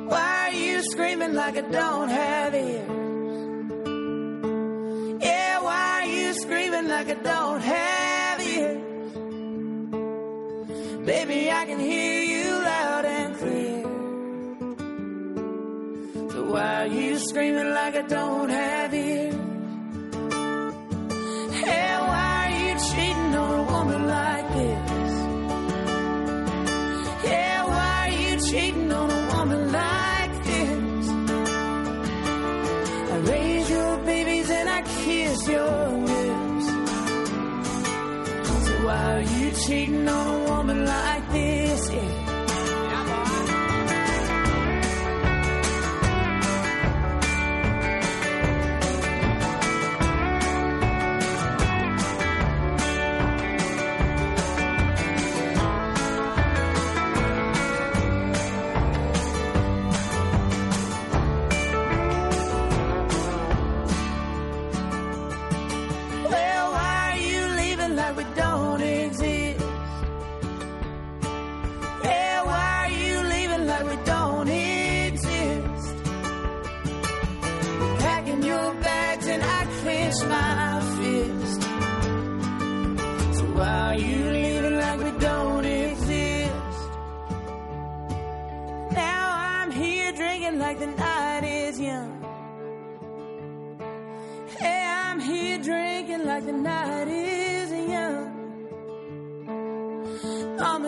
[0.06, 2.99] Why are you screaming like I don't have ears?
[7.00, 9.12] Like I don't have ears?
[11.06, 13.82] Baby, I can hear you loud and clear.
[16.32, 18.69] So why are you screaming like I don't have
[39.70, 40.39] cheating on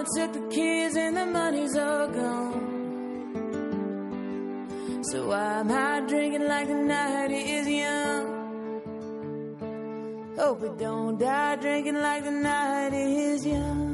[0.03, 2.59] Mama took the kids and the money's all gone.
[5.11, 8.27] So I'm out drinking like the night is young.
[10.39, 13.92] Oh, Hope we don't die drinking like the night is young.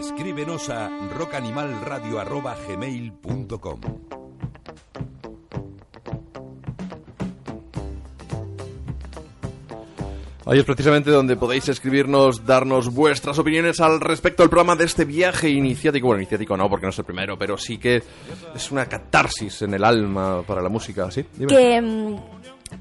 [0.00, 3.80] Escríbenos a rockanimalradio.gmail.com
[10.46, 15.04] Ahí es precisamente donde podéis escribirnos, darnos vuestras opiniones al respecto del programa de este
[15.04, 16.06] viaje iniciático.
[16.06, 18.02] Bueno, iniciático no, porque no es el primero, pero sí que
[18.54, 21.26] es una catarsis en el alma para la música, ¿sí?
[21.34, 21.54] Dime.
[21.54, 22.16] Que, mm,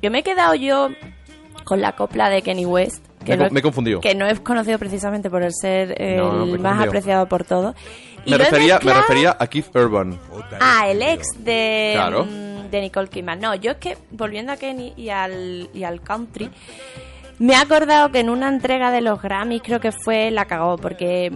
[0.01, 0.87] que me he quedado yo
[1.65, 3.08] con la copla de Kenny West.
[3.23, 3.99] Que Me no es- me he confundido.
[4.01, 7.43] Que no es conocido precisamente por el ser el No, me he más apreciado por
[7.43, 7.75] todos.
[8.25, 10.17] Me refería, me refería a Keith Urban.
[10.59, 12.25] Ah, el ex de, Claro.
[12.25, 13.39] mm, de Nicole Kidman.
[13.39, 16.49] No, yo es que, volviendo a Kenny y al, y al country,
[17.39, 20.77] me he acordado que en una entrega de los Grammys creo que fue, la cagó,
[20.77, 21.31] porque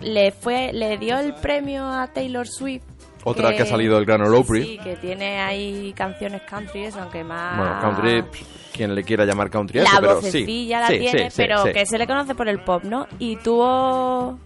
[0.00, 2.84] le fue le dio el premio a Taylor Swift
[3.24, 4.62] Otra que ha salido del Gran Opry.
[4.64, 7.56] Sí, que tiene ahí canciones country, eso, aunque más...
[7.58, 8.24] Bueno, country,
[8.72, 10.26] quien le quiera llamar country la eso, pero sí.
[10.26, 11.72] vocecilla la Sí, tiene, sí, sí, pero sí.
[11.72, 13.06] que se le conoce por el pop, ¿no?
[13.18, 14.38] Y tuvo,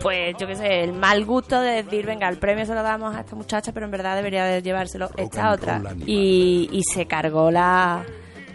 [0.00, 3.14] pues yo qué sé, el mal gusto de decir, venga, el premio se lo damos
[3.16, 5.82] a esta muchacha, pero en verdad debería de llevárselo esta otra.
[6.06, 8.04] Y, y se cargó la,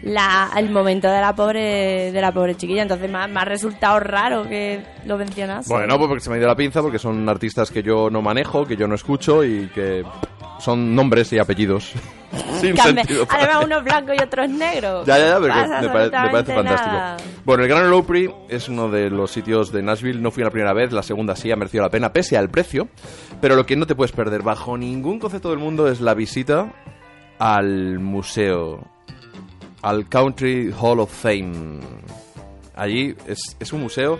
[0.03, 3.45] la el momento de la pobre de la pobre chiquilla, entonces me ha, me ha
[3.45, 5.71] resultado raro que lo mencionase.
[5.73, 8.21] Bueno, pues porque se me ha ido la pinza, porque son artistas que yo no
[8.21, 10.03] manejo, que yo no escucho y que
[10.59, 11.93] son nombres y apellidos
[12.59, 13.25] sin sentido.
[13.29, 13.65] Además, mí.
[13.65, 15.05] uno es blanco y otro es negro.
[15.05, 16.91] Ya, ya, ya, pero que Pasa me, pare- me parece fantástico.
[16.93, 17.17] nada.
[17.45, 20.19] Bueno, el Gran Ole Opry es uno de los sitios de Nashville.
[20.21, 22.89] No fui la primera vez, la segunda sí ha merecido la pena, pese al precio.
[23.41, 26.73] Pero lo que no te puedes perder bajo ningún concepto del mundo es la visita
[27.39, 28.85] al museo,
[29.81, 31.79] al Country Hall of Fame.
[32.75, 34.19] Allí es, es un museo.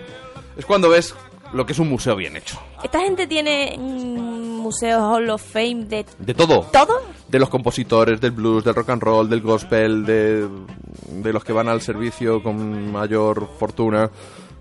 [0.56, 1.14] Es cuando ves
[1.52, 2.58] lo que es un museo bien hecho.
[2.82, 6.62] Esta gente tiene mm, museos Hall of Fame de De todo.
[6.72, 7.00] todo.
[7.28, 10.46] de los compositores, del blues, del rock and roll, del gospel, de,
[11.08, 14.10] de los que van al servicio con mayor fortuna.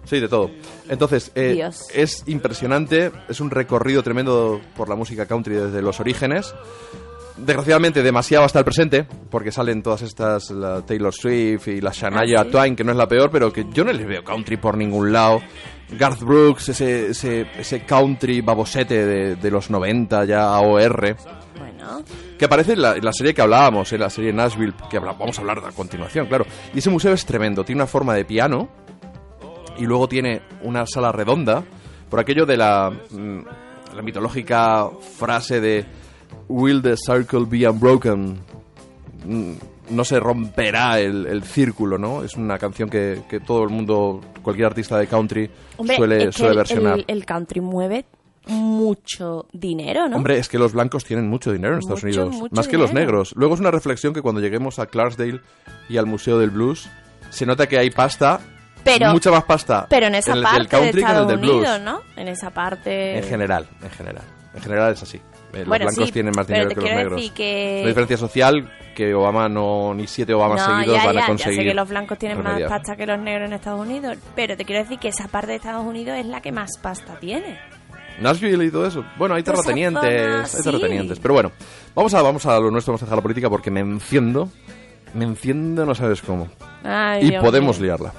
[0.05, 0.49] Sí, de todo.
[0.87, 6.55] Entonces, eh, es impresionante, es un recorrido tremendo por la música country desde los orígenes.
[7.45, 12.41] Desgraciadamente, demasiado hasta el presente, porque salen todas estas, la Taylor Swift y la Shania
[12.41, 12.51] Ah, ¿sí?
[12.51, 15.11] Twain, que no es la peor, pero que yo no les veo country por ningún
[15.11, 15.41] lado.
[15.97, 21.15] Garth Brooks, ese, ese, ese country babosete de, de los 90, ya AOR.
[21.57, 22.03] Bueno,
[22.37, 25.37] Que aparece en la, en la serie que hablábamos, en la serie Nashville, que vamos
[25.37, 26.45] a hablar a continuación, claro.
[26.73, 28.69] Y ese museo es tremendo, tiene una forma de piano
[29.77, 31.63] y luego tiene una sala redonda,
[32.09, 33.39] por aquello de la, mm,
[33.95, 35.85] la mitológica frase de
[36.47, 38.39] Will the circle be unbroken?
[39.25, 39.53] Mm,
[39.91, 42.23] No se romperá el, el círculo, ¿no?
[42.23, 46.35] Es una canción que, que todo el mundo, cualquier artista de country hombre, suele, es
[46.35, 46.99] suele el- versionar.
[46.99, 48.05] El, el country mueve
[48.47, 50.15] mucho dinero, ¿no?
[50.17, 52.77] Hombre, es que los blancos tienen mucho dinero en Estados Mucho, Unidos, mucho más que
[52.77, 53.33] los negros.
[53.35, 55.41] Luego es una reflexión que cuando lleguemos a Clarksdale
[55.87, 56.89] y al Museo del Blues,
[57.29, 58.39] se nota que hay pasta,
[58.83, 61.11] Pero- mucha más pasta pero en esa el parte del country de que en el
[61.11, 61.55] Estados del blues.
[61.57, 62.01] Unidos, ¿no?
[62.15, 63.17] En esa parte...
[63.17, 64.23] En general, en general.
[64.55, 65.19] En general es así.
[65.53, 67.31] Eh, Los Bueno, blancos sí, tienen más dinero que los negros.
[67.31, 71.23] que- Una diferencia social que Obama no, ni siete Obamas no, seguidos ya, van ya,
[71.23, 71.55] a conseguir.
[71.57, 72.69] ya sé que los blancos tienen remediar.
[72.69, 75.47] más pasta que los negros en Estados Unidos, pero te quiero decir que esa parte
[75.47, 77.57] de Estados Unidos es la que más pasta tiene.
[78.19, 79.03] Nashville y todo eso.
[79.17, 80.61] Bueno, hay terratenientes, zona, hay sí.
[80.63, 81.19] terratenientes.
[81.19, 81.51] Pero bueno,
[81.95, 84.49] vamos a, vamos a lo nuestro, vamos a dejar la política porque me enciendo.
[85.13, 86.49] Me enciendo, no sabes cómo.
[86.83, 88.13] Ay, y Dios podemos liarla.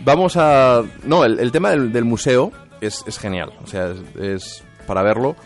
[0.00, 0.82] Vamos a...
[1.04, 3.52] No, el, el tema del, del museo es, es genial.
[3.62, 5.36] O sea, es, es para verlo.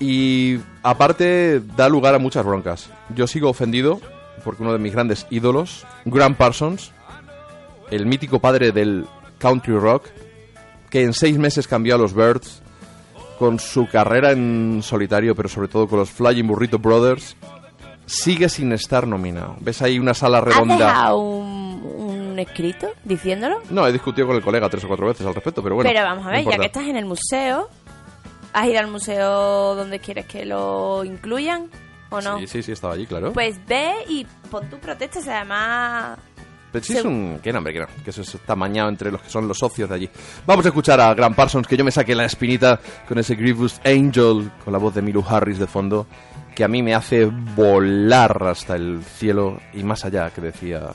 [0.00, 2.88] Y aparte da lugar a muchas broncas.
[3.14, 4.00] Yo sigo ofendido
[4.44, 6.92] porque uno de mis grandes ídolos, Graham Parsons,
[7.90, 9.06] el mítico padre del
[9.38, 10.06] country rock,
[10.90, 12.62] que en seis meses cambió a los Birds,
[13.38, 17.36] con su carrera en solitario, pero sobre todo con los Flying Burrito Brothers,
[18.06, 19.56] sigue sin estar nominado.
[19.60, 20.76] ¿Ves ahí una sala ¿Has redonda?
[20.76, 21.82] dejado un,
[22.30, 23.60] un escrito diciéndolo?
[23.70, 25.88] No, he discutido con el colega tres o cuatro veces al respecto, pero bueno.
[25.90, 27.68] pero vamos a no ver, ya que estás en el museo,
[28.58, 31.70] ¿has ido al museo donde quieres que lo incluyan
[32.10, 32.38] o no?
[32.38, 33.32] Sí, sí, sí, estaba allí, claro.
[33.32, 36.18] Pues ve y pon tu protesta, además...
[36.70, 37.40] Pero sí es un...
[37.42, 37.86] Que no, hombre, que no.
[38.04, 40.10] Que eso está mañado entre los que son los socios de allí.
[40.46, 43.80] Vamos a escuchar a Graham Parsons, que yo me saqué la espinita con ese Grievous
[43.84, 46.06] Angel, con la voz de Milu Harris de fondo,
[46.54, 50.90] que a mí me hace volar hasta el cielo y más allá, que decía...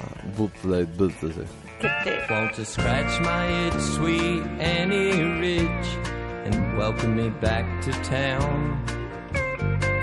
[1.83, 5.97] To scratch my itch, sweet Annie Ridge,
[6.45, 8.83] and welcome me back to town.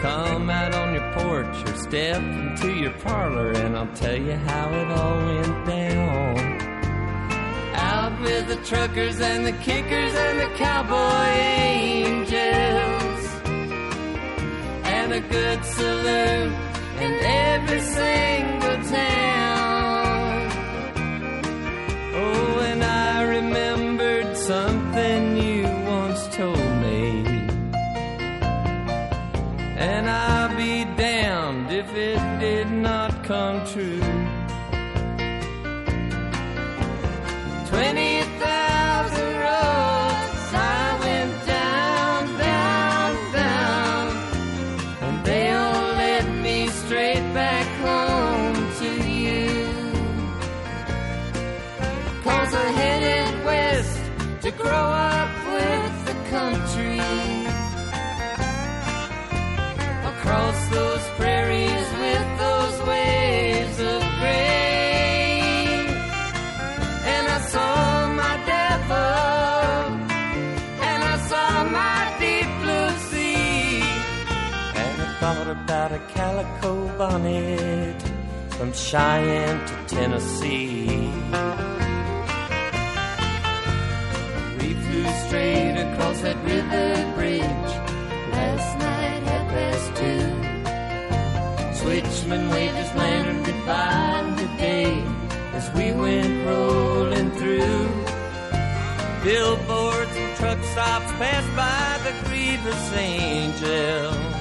[0.01, 4.71] Come out on your porch or step into your parlor, and I'll tell you how
[4.73, 6.39] it all went down.
[7.75, 11.29] Out with the truckers and the kickers and the cowboy
[11.69, 13.23] angels,
[14.85, 16.55] and a good saloon
[17.05, 20.51] in every single town.
[22.15, 24.80] Oh, and I remembered something
[31.81, 34.00] if it did not come true.
[75.89, 78.03] A calico bonnet
[78.51, 81.11] from Cheyenne to Tennessee.
[84.59, 87.73] We flew straight across that river bridge
[88.37, 90.27] last night half past two.
[91.81, 95.03] Switchman waved his lantern goodbye today
[95.55, 97.89] as we went rolling through.
[99.25, 104.40] Billboards and truck stops passed by the Grievous Angel.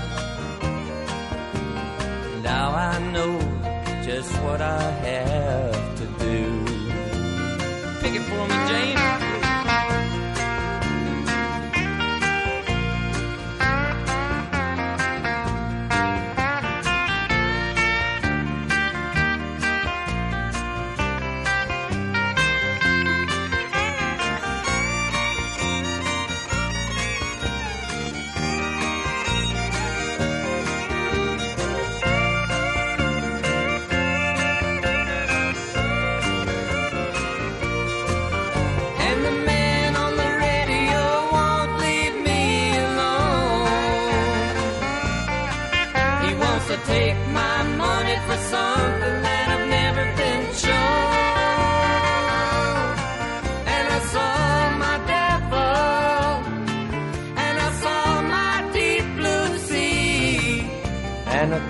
[2.49, 3.37] Now I know
[4.03, 6.65] just what I have to do.
[8.01, 9.38] Pick it for me, Jane.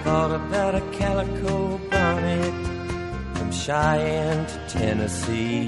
[0.10, 2.55] Thought about a calico bonnet
[3.36, 5.68] from Cheyenne to Tennessee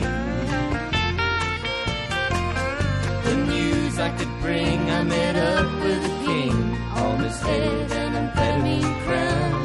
[3.27, 4.79] the news I could bring.
[4.89, 6.57] I met up with the king
[7.03, 9.61] on his head and amphetamine crown.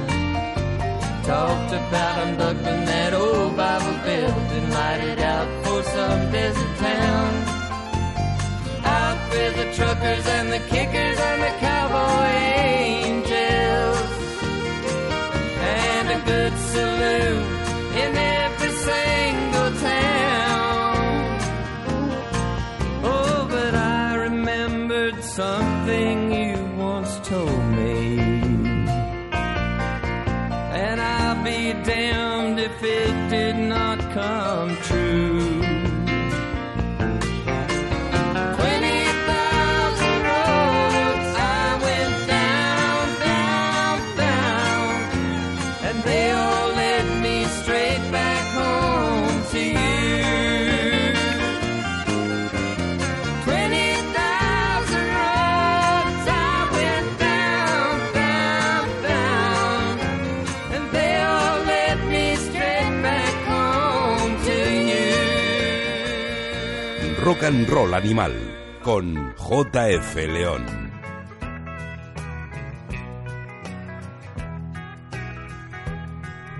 [1.32, 7.32] Talked about unbuckling that old Bible belt and light it out for some desert town.
[8.84, 13.25] Out with the truckers and the kickers and the cowboy angels.
[34.16, 35.25] Come true.
[67.36, 68.32] Rock and Roll Animal
[68.82, 70.64] con JF León.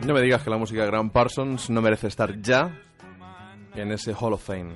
[0.04, 2.78] No me digas que la música de Graham Parsons no merece estar ya
[3.74, 4.74] en ese Hall of Fame.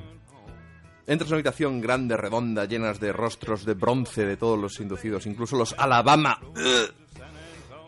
[1.06, 5.26] Entras en una habitación grande, redonda, llenas de rostros de bronce de todos los inducidos,
[5.26, 6.40] incluso los Alabama.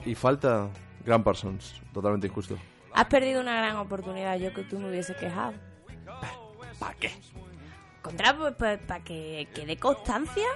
[0.05, 0.69] Y falta
[1.07, 2.59] Graham Parsons, totalmente injusto.
[2.93, 5.55] Has perdido una gran oportunidad, yo que tú me hubiese quejado.
[6.79, 7.11] ¿Para qué?
[8.03, 10.47] Contra, pues, para que quede constancia.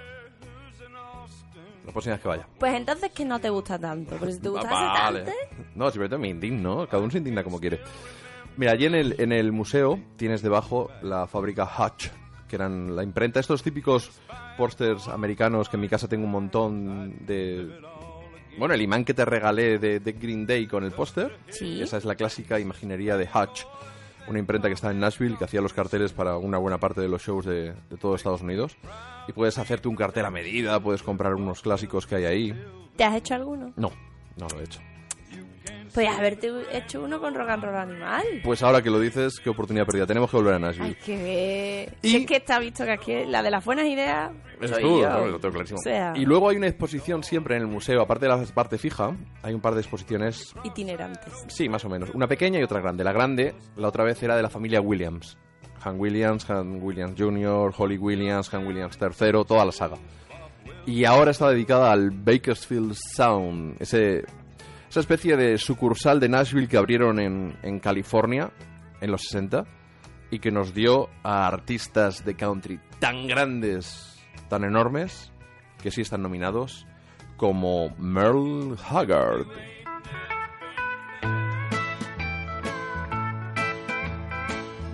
[1.86, 2.48] La próxima vez que vaya.
[2.58, 4.16] Pues entonces que no te gusta tanto.
[4.18, 5.22] Pero si te gustase vale.
[5.22, 5.32] tanto...
[5.76, 6.86] No, simplemente me indigno.
[6.88, 7.80] Cada uno se indigna como quiere.
[8.56, 12.08] Mira, allí en el, en el museo tienes debajo la fábrica Hutch,
[12.48, 13.38] que eran la imprenta.
[13.38, 14.10] Estos típicos
[14.56, 17.80] pósters americanos que en mi casa tengo un montón de...
[18.58, 21.38] Bueno, el imán que te regalé de, de Green Day con el póster.
[21.50, 21.82] Sí.
[21.82, 23.66] Esa es la clásica imaginería de Hutch.
[24.28, 27.08] Una imprenta que está en Nashville, que hacía los carteles para una buena parte de
[27.08, 28.76] los shows de, de todo Estados Unidos.
[29.28, 32.64] Y puedes hacerte un cartel a medida, puedes comprar unos clásicos que hay ahí.
[32.96, 33.72] ¿Te has hecho alguno?
[33.76, 33.92] No,
[34.36, 34.80] no lo he hecho.
[35.96, 38.22] Podrías haberte hecho uno con rock and roll animal.
[38.44, 40.06] Pues ahora que lo dices, qué oportunidad perdida.
[40.06, 40.88] Tenemos que volver a Nashville.
[40.88, 41.96] Hay que ver.
[42.02, 44.30] Y- Si es que está visto que aquí la de las buenas ideas.
[44.60, 45.08] Soy tú, yo.
[45.08, 45.26] ¿no?
[45.26, 45.78] lo tengo clarísimo.
[45.80, 48.78] O sea, Y luego hay una exposición siempre en el museo, aparte de la parte
[48.78, 51.32] fija, hay un par de exposiciones, itinerantes.
[51.48, 52.10] sí, más o menos.
[52.14, 53.02] Una pequeña y otra grande.
[53.02, 55.36] La grande, la otra vez era de la familia Williams.
[55.82, 59.96] Han Williams, Han Williams Jr., Holly Williams, Han Williams III, toda la saga.
[60.84, 64.24] Y ahora está dedicada al Bakersfield Sound, ese,
[64.96, 68.50] esa especie de sucursal de Nashville que abrieron en, en California
[69.02, 69.66] en los 60
[70.30, 74.18] y que nos dio a artistas de country tan grandes,
[74.48, 75.30] tan enormes,
[75.82, 76.86] que sí están nominados,
[77.36, 79.46] como Merle Haggard.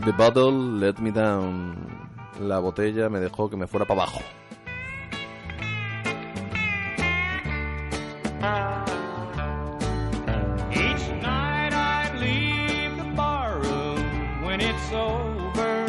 [0.04, 2.10] The bottle let me down.
[2.40, 4.20] La botella me dejó que me fuera para abajo.
[14.90, 15.86] Sober.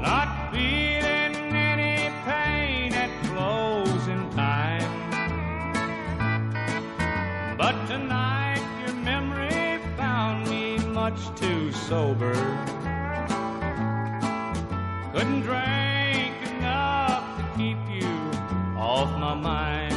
[0.00, 4.90] Not feeling any pain at closing time.
[7.56, 12.34] But tonight your memory found me much too sober.
[15.12, 18.08] Couldn't drink enough to keep you
[18.78, 19.87] off my mind.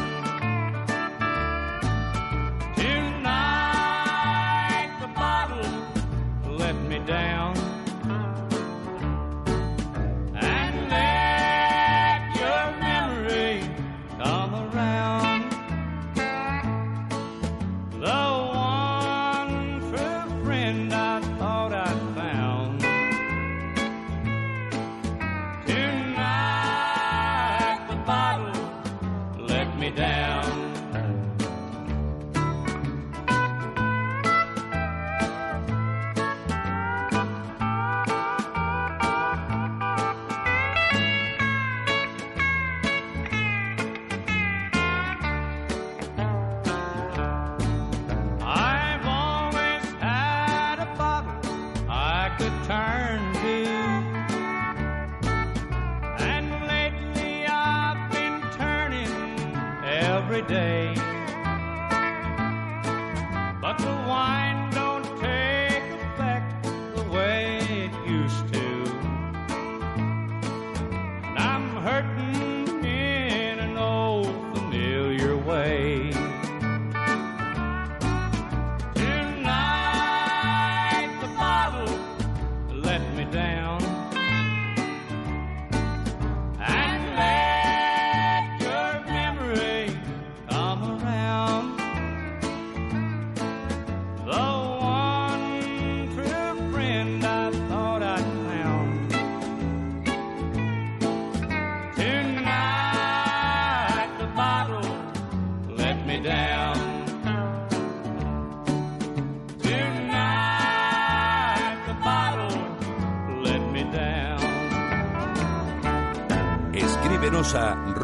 [60.48, 60.81] Day.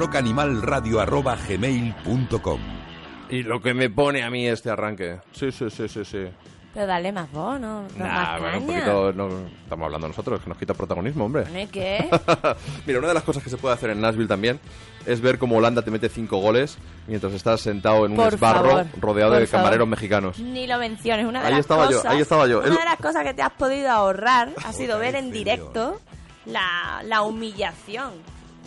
[0.07, 2.59] rockanimalradio.gmail.com
[3.29, 5.19] Y lo que me pone a mí este arranque.
[5.33, 6.25] Sí, sí, sí, sí, sí.
[6.73, 7.83] Pero dale más voz, ¿no?
[7.97, 9.11] Da Nah, más bueno, un poquito.
[9.13, 9.27] No,
[9.63, 11.41] estamos hablando nosotros, que nos quita protagonismo, hombre.
[11.43, 12.09] Bueno, ¿y qué?
[12.85, 14.59] Mira, una de las cosas que se puede hacer en Nashville también
[15.05, 16.77] es ver cómo Holanda te mete cinco goles
[17.07, 19.63] mientras estás sentado en un Por esbarro favor, rodeado de favor.
[19.63, 20.37] camareros mexicanos.
[20.39, 21.25] Ni lo menciones.
[21.25, 22.59] Una de Ahí las estaba yo, cosas, ahí estaba yo.
[22.59, 25.99] Una de las cosas que te has podido ahorrar ha sido ver en directo
[26.45, 28.11] la, la humillación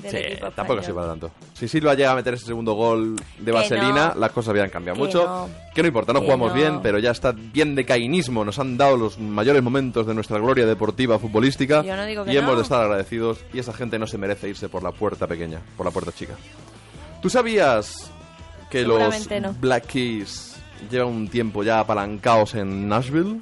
[0.03, 1.31] del Sí, equipo tampoco para tanto.
[1.55, 4.21] Si Silva llega a meter ese segundo gol de vaselina, no.
[4.21, 5.25] las cosas habían cambiado Que mucho.
[5.27, 5.49] no.
[5.75, 6.55] Que no importa, no jugamos no.
[6.55, 8.45] bien, pero ya está bien de cainismo.
[8.45, 11.83] Nos han dado los mayores momentos de nuestra gloria deportiva futbolística.
[11.83, 13.39] Yo digo que y hemos de estar agradecidos.
[13.53, 16.35] Y esa gente no se merece irse por la puerta pequeña, por la puerta chica.
[17.23, 18.11] ¿Tú sabías
[18.71, 19.29] que los.
[19.61, 20.57] Black Keys
[20.91, 23.41] llevan un tiempo ya apalancados en Nashville?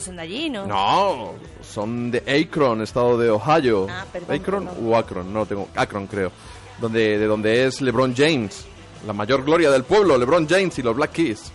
[0.00, 0.66] Son de allí, ¿no?
[0.66, 1.32] No,
[1.62, 3.86] son de Akron, estado de Ohio.
[3.90, 4.86] Ah, perdón, Akron perdón.
[4.86, 5.68] o Akron, no tengo.
[5.74, 6.32] Akron, creo.
[6.80, 8.64] Donde, de donde es LeBron James,
[9.06, 11.52] la mayor gloria del pueblo, LeBron James y los Black Keys.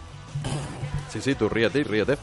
[1.09, 2.17] Sí, sí, tú ríete, ríete.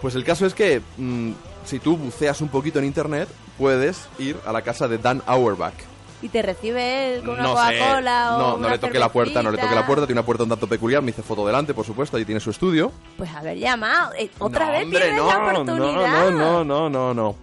[0.00, 1.30] Pues el caso es que mm,
[1.64, 5.74] si tú buceas un poquito en internet, puedes ir a la casa de Dan Auerbach.
[6.22, 9.10] Y te recibe él con una no Coca-Cola o no, no una le toque la
[9.10, 11.46] puerta, no le toque la puerta, tiene una puerta un tanto peculiar, me hice foto
[11.46, 12.92] delante, por supuesto, allí tiene su estudio.
[13.18, 14.12] Pues haber llamado.
[14.18, 16.30] Eh, Otra No, vez hombre, no, la no, oportunidad.
[16.30, 17.36] No, no, no, no, no.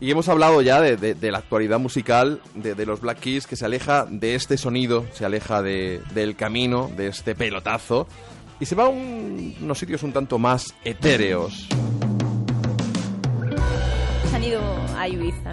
[0.00, 3.46] Y hemos hablado ya de, de- de la actualidad musical de, de los Black Keys,
[3.46, 8.08] que se aleja de este sonido, se aleja de- del camino, de este pelotazo,
[8.58, 11.68] y se va a un- unos sitios un tanto más etéreos.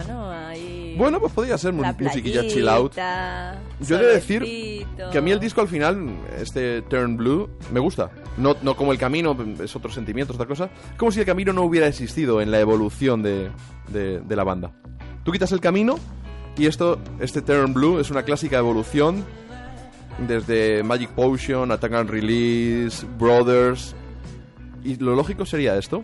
[0.05, 0.29] ¿No?
[0.31, 0.95] Ahí...
[0.97, 2.93] Bueno, pues podría ser La musiquilla chill out.
[3.79, 4.41] Yo he de decir
[5.11, 8.09] que a mí el disco al final, este Turn Blue, me gusta.
[8.37, 10.69] No, no como el camino, es otro sentimiento, otra cosa.
[10.97, 13.49] Como si el camino no hubiera existido en la evolución de,
[13.89, 14.71] de- de la banda.
[15.23, 15.97] Tú quitas el camino
[16.57, 19.23] y esto, este Turn Blue es una clásica evolución
[20.27, 23.95] desde Magic Potion, Attack and Release, Brothers.
[24.83, 26.03] Y lo lógico sería esto.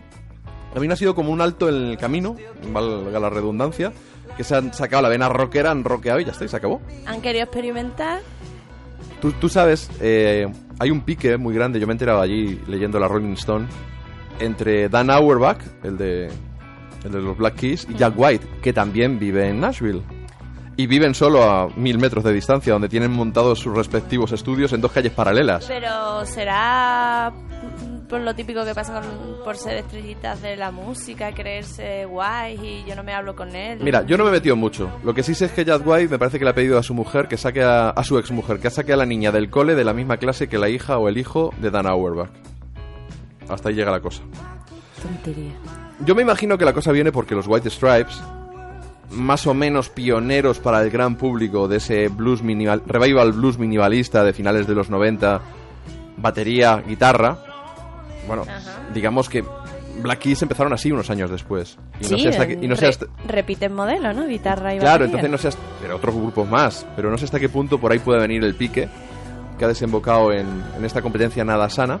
[0.74, 2.36] A mí no ha sido como un alto en el camino,
[2.72, 3.92] valga la redundancia,
[4.36, 6.80] que se han sacado la vena rockera, han rockeado y ya está, y se acabó.
[7.06, 8.20] Han querido experimentar.
[9.20, 10.46] Tú, tú sabes, eh,
[10.78, 13.66] hay un pique muy grande, yo me he enterado allí leyendo la Rolling Stone,
[14.40, 16.28] entre Dan Auerbach, el de,
[17.04, 20.02] el de los Black Keys, y Jack White, que también vive en Nashville.
[20.76, 24.80] Y viven solo a mil metros de distancia, donde tienen montados sus respectivos estudios en
[24.80, 25.66] dos calles paralelas.
[25.66, 27.32] Pero será
[28.08, 32.88] por lo típico que pasa con, por ser estrellitas de la música, creerse guay y
[32.88, 33.78] yo no me hablo con él.
[33.82, 34.90] Mira, yo no me he metido mucho.
[35.02, 36.82] Lo que sí sé es que Jack White me parece que le ha pedido a
[36.82, 39.74] su mujer que saque a, a su exmujer, que saque a la niña del cole
[39.74, 42.30] de la misma clase que la hija o el hijo de Dan Auerbach.
[43.48, 44.22] Hasta ahí llega la cosa.
[45.02, 45.52] Tontería.
[46.04, 48.20] Yo me imagino que la cosa viene porque los White Stripes,
[49.10, 54.24] más o menos pioneros para el gran público de ese blues minimal, revival blues minimalista
[54.24, 55.40] de finales de los 90,
[56.16, 57.53] batería, guitarra,
[58.26, 58.44] bueno,
[58.92, 59.44] digamos que
[60.02, 61.78] Black Keys empezaron así unos años después.
[62.00, 64.26] Y no sí, sé hasta qué- y no sé re- hasta- repiten modelo, ¿no?
[64.26, 65.06] Guitarra y Claro, batería.
[65.06, 67.92] entonces no sé hasta- pero otros grupos más, pero no sé hasta qué punto por
[67.92, 68.88] ahí puede venir el pique
[69.58, 70.46] que ha desembocado en,
[70.76, 72.00] en esta competencia nada sana,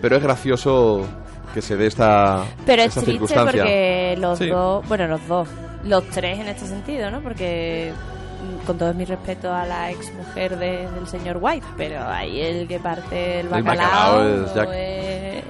[0.00, 1.06] pero es gracioso
[1.54, 3.62] que se dé esta, Pero es esta triste circunstancia.
[3.62, 4.48] porque los Sí.
[4.48, 5.48] dos, bueno, los dos,
[5.84, 7.20] los tres en este sentido, ¿no?
[7.20, 7.92] Porque
[8.66, 12.78] con todo mi respeto a la ex mujer del señor White, pero ahí el que
[12.78, 14.68] parte el El bacalao, es Jack.
[14.72, 15.44] es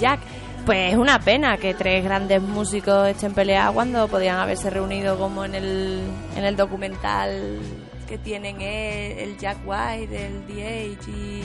[0.00, 0.20] Jack.
[0.66, 5.44] Pues es una pena que tres grandes músicos estén peleados cuando podían haberse reunido como
[5.44, 6.02] en el,
[6.36, 7.58] en el documental
[8.06, 11.42] que tienen el, el Jack White, el DH y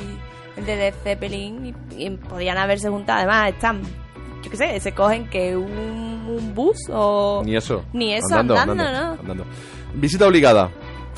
[0.57, 3.19] el de Led Zeppelin y, y podían haberse juntado.
[3.19, 3.81] Además están,
[4.43, 7.41] yo qué sé, se cogen que un, un bus o...
[7.45, 7.83] Ni eso.
[7.93, 8.81] Ni eso, andando, ¿no?
[8.81, 9.45] andando.
[9.95, 10.71] Visita obligada.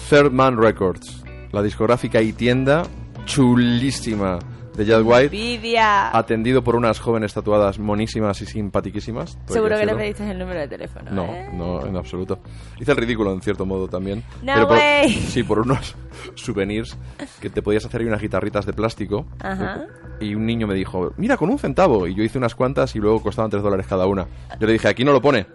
[0.10, 1.24] Third Man Records.
[1.52, 2.84] La discográfica y tienda
[3.26, 4.38] chulísima
[4.76, 5.26] de Jack White.
[5.26, 6.16] Envidia.
[6.16, 9.40] Atendido por unas jóvenes tatuadas monísimas y simpatiquísimas.
[9.48, 9.98] Seguro que le decirlo.
[9.98, 11.10] pediste el número de teléfono.
[11.10, 11.50] No, ¿eh?
[11.52, 12.40] no, en absoluto.
[12.80, 14.24] Hice el ridículo en cierto modo también.
[14.44, 15.12] No pero por, way.
[15.28, 15.96] Sí, por unos
[16.36, 16.96] souvenirs
[17.42, 19.26] que te podías hacer y unas guitarritas de plástico.
[19.40, 19.88] Ajá.
[20.20, 22.06] Y un niño me dijo, mira, con un centavo.
[22.08, 24.28] Y yo hice unas cuantas y luego costaban tres dólares cada una.
[24.60, 25.48] Yo le dije, aquí no lo pone.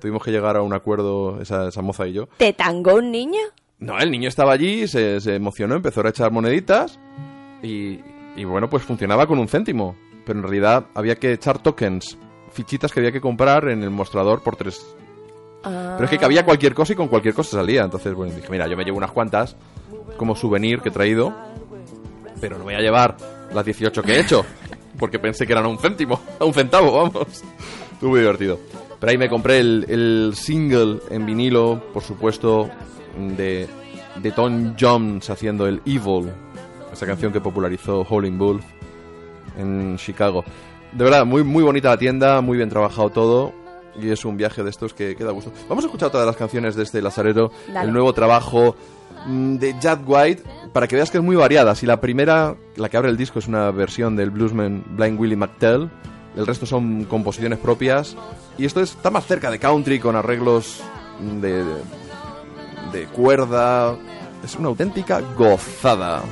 [0.00, 2.28] Tuvimos que llegar a un acuerdo, esa, esa moza y yo.
[2.36, 3.40] ¿Te tangó un niño?
[3.78, 6.98] No, el niño estaba allí, se, se emocionó, empezó a echar moneditas
[7.62, 8.00] y,
[8.36, 9.96] y bueno, pues funcionaba con un céntimo.
[10.24, 12.18] Pero en realidad había que echar tokens,
[12.50, 14.84] fichitas que había que comprar en el mostrador por tres.
[15.62, 17.82] Pero es que cabía cualquier cosa y con cualquier cosa salía.
[17.82, 19.56] Entonces, bueno, dije, mira, yo me llevo unas cuantas
[20.16, 21.34] como souvenir que he traído,
[22.40, 23.16] pero no voy a llevar
[23.52, 24.44] las 18 que he hecho,
[24.98, 27.42] porque pensé que eran a un céntimo, a un centavo, vamos.
[27.92, 28.60] Estuvo muy divertido.
[28.98, 32.70] Pero ahí me compré el, el single en vinilo, por supuesto,
[33.36, 33.68] de,
[34.22, 36.30] de Tom Jones haciendo el Evil,
[36.92, 38.64] esa canción que popularizó Howling Wolf
[39.58, 40.44] en Chicago.
[40.92, 43.52] De verdad, muy, muy bonita la tienda, muy bien trabajado todo.
[44.00, 45.50] Y es un viaje de estos que, que da gusto.
[45.68, 47.86] Vamos a escuchar todas las canciones de este Lazarero, Dale.
[47.86, 48.76] el nuevo trabajo
[49.26, 50.42] mm, de Jack White,
[50.74, 51.74] para que veas que es muy variada.
[51.74, 55.36] Si la primera, la que abre el disco, es una versión del bluesman Blind Willie
[55.36, 55.88] McTell,
[56.36, 58.16] el resto son composiciones propias.
[58.58, 60.82] Y esto está más cerca de country, con arreglos
[61.40, 61.82] de, de,
[62.92, 63.96] de cuerda.
[64.44, 66.22] Es una auténtica gozada.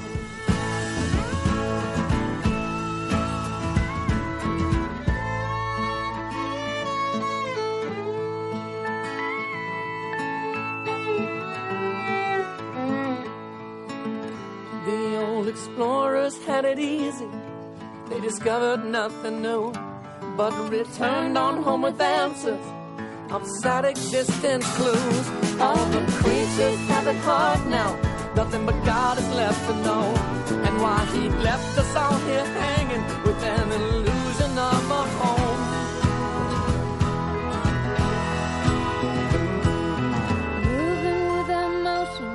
[14.87, 17.27] The old explorers had it easy.
[18.11, 19.73] They discovered nothing new,
[20.37, 22.65] but returned on home with answers
[23.31, 25.27] of sad existence clues.
[25.61, 27.91] All the creatures have it hard now.
[28.35, 30.05] Nothing but God is left to know.
[30.67, 35.63] And why he left us all here hanging with an illusion of a home.
[40.67, 42.31] Moving without motion,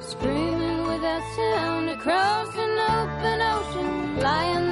[0.00, 4.63] screaming without sound across an open ocean, lying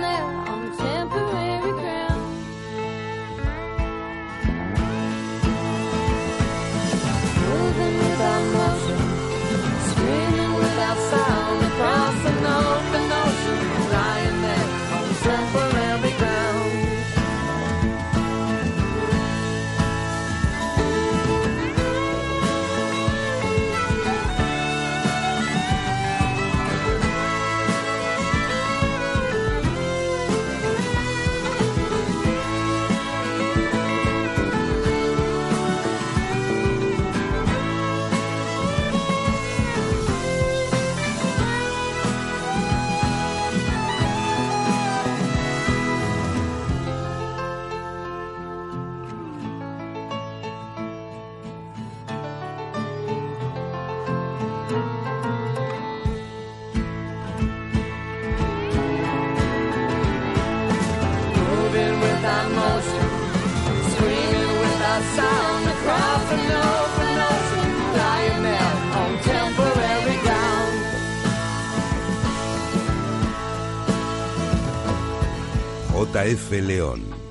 [76.04, 77.21] JF León.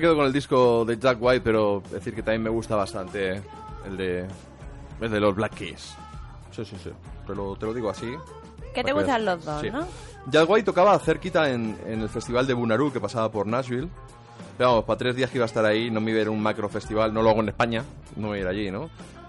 [0.00, 3.42] Me quedo con el disco de Jack White, pero decir que también me gusta bastante
[3.86, 4.26] el de,
[4.98, 5.94] el de los Black Keys.
[6.50, 6.90] Sí, sí, sí.
[7.26, 8.10] Te lo, te lo digo así.
[8.74, 9.70] Que te gustan los dos, Sí.
[9.70, 9.86] ¿no?
[10.30, 13.88] Jack White tocaba cerquita en, en el festival de Bunaru que pasaba por Nashville.
[14.56, 16.28] Pero vamos, para tres días que iba a estar ahí, no me iba a ir
[16.28, 17.84] a un macro festival, no lo hago en España,
[18.16, 18.88] no me voy a ir allí, ¿no?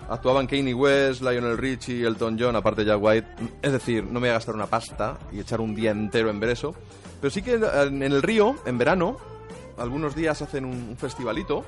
[0.09, 3.27] Actuaban Kanye West, Lionel Richie, Elton John, aparte de Jack White.
[3.61, 6.39] Es decir, no me voy a gastar una pasta y echar un día entero en
[6.39, 6.73] ver eso.
[7.19, 9.17] Pero sí que en el río, en verano,
[9.77, 11.63] algunos días hacen un, festivalito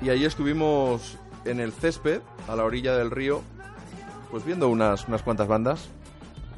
[0.00, 3.42] y ahí estuvimos en el césped, a la orilla del río,
[4.30, 5.88] pues viendo unas, unas cuantas bandas.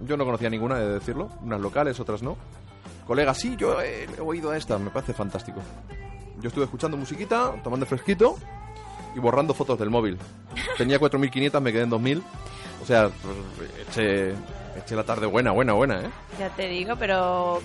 [0.06, 1.30] Yo no conocía ninguna, de decirlo.
[1.42, 2.36] Unas locales, otras no.
[3.06, 5.60] Colegas, sí, yo he, oído a esta, me parece fantástico.
[6.40, 8.36] Yo estuve escuchando musiquita, tomando fresquito
[9.14, 10.18] y borrando fotos del móvil.
[10.76, 12.22] Tenía 4.500, me quedé en 2.000.
[12.82, 13.10] O sea,
[14.76, 16.10] eché la tarde buena, buena, buena, ¿eh?
[16.38, 17.60] Ya te digo, pero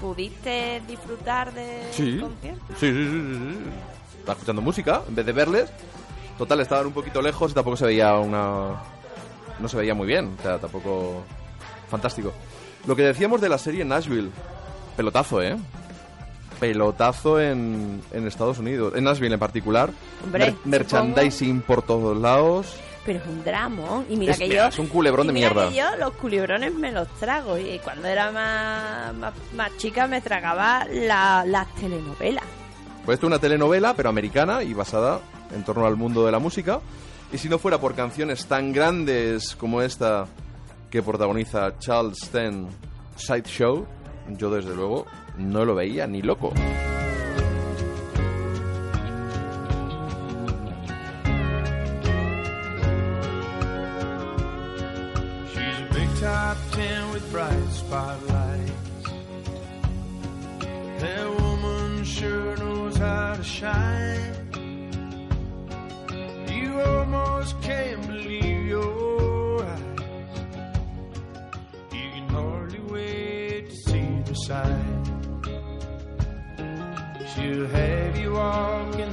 [0.00, 2.18] ¿pudiste disfrutar del Sí.
[2.20, 2.64] concierto?
[2.78, 4.18] Sí, sí, sí, sí, sí.
[4.18, 5.70] Estaba escuchando música en vez de verles.
[6.38, 8.80] Total, estaban un poquito lejos y tampoco se veía una...
[9.60, 11.22] No se veía muy bien, o sea, tampoco...
[11.88, 12.32] Fantástico.
[12.86, 14.30] Lo que decíamos de la serie Nashville.
[14.96, 15.56] Pelotazo, ¿eh?
[16.60, 18.94] Pelotazo en, en Estados Unidos.
[18.96, 19.90] En Nashville en particular.
[20.24, 22.76] Hombre, merchandising por todos lados.
[23.06, 24.04] Pero es un drama.
[24.08, 24.68] Y mira Es- que mira, yo.
[24.68, 25.68] es un culebrón de mierda.
[25.68, 27.58] que yo los culebrones me los trago.
[27.58, 32.44] Y cuando era más, más, más chica me tragaba la- las telenovelas.
[33.04, 35.20] Pues esto es una telenovela, pero americana y basada
[35.54, 36.80] en torno al mundo de la música.
[37.32, 40.26] Y si no fuera por canciones tan grandes como esta
[40.90, 42.68] que protagoniza Charles Sten
[43.16, 43.86] Sideshow,
[44.28, 45.04] yo desde luego
[45.36, 46.52] no lo veía ni loco.
[56.24, 58.72] Top ten with bright spotlights.
[61.00, 64.32] That woman sure knows how to shine.
[66.50, 70.00] You almost can't believe your eyes.
[71.92, 75.04] You can hardly wait to see the side.
[77.34, 79.03] She'll have you walking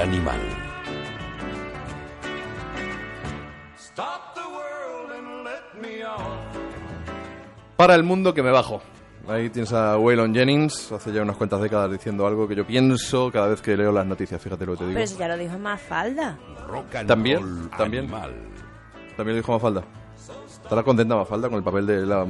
[0.00, 0.40] Animal.
[7.76, 8.82] Para el mundo que me bajo.
[9.28, 13.30] Ahí tienes a Waylon Jennings, hace ya unas cuantas décadas diciendo algo que yo pienso
[13.30, 14.94] cada vez que leo las noticias, fíjate lo que te digo.
[14.94, 16.38] Pero eso ya lo dijo más falda.
[16.66, 18.04] Rock and También, también.
[18.04, 18.34] Animal.
[19.16, 19.84] También lo dijo Mafalda.
[20.62, 22.26] ¿Estará contenta Mafalda con el papel de la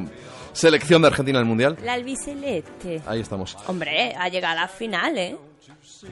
[0.53, 1.77] selección de Argentina en el Mundial?
[1.85, 3.03] La albiceleste.
[3.07, 3.57] Ahí estamos.
[3.67, 5.37] Hombre, ha llegado a la final, ¿eh?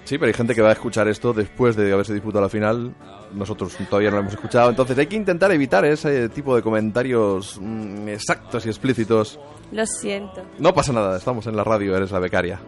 [0.05, 2.95] Sí, pero hay gente que va a escuchar esto después de haberse disputado la final.
[3.33, 4.71] Nosotros todavía no lo hemos escuchado.
[4.71, 9.41] Entonces hay que intentar evitar ese tipo de comentarios mm, exactos y explícitos.
[9.73, 10.43] Lo siento.
[10.59, 12.61] No pasa nada, estamos en la radio, eres la becaria.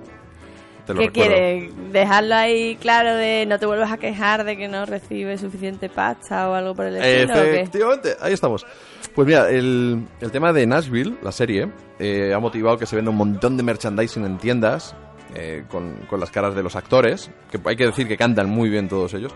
[0.86, 1.30] Te lo ¿Qué recuerdo.
[1.30, 1.70] quiere?
[1.92, 6.48] ¿Dejarlo ahí claro de no te vuelvas a quejar de que no recibe suficiente pasta
[6.48, 7.34] o algo por el estilo?
[7.42, 8.66] Efectivamente, ahí estamos.
[9.14, 13.10] Pues mira, el, el tema de Nashville, la serie, eh, ha motivado que se venda
[13.10, 14.96] un montón de merchandising en tiendas
[15.34, 18.68] eh, con, con las caras de los actores, que hay que decir que cantan muy
[18.68, 19.32] bien todos ellos,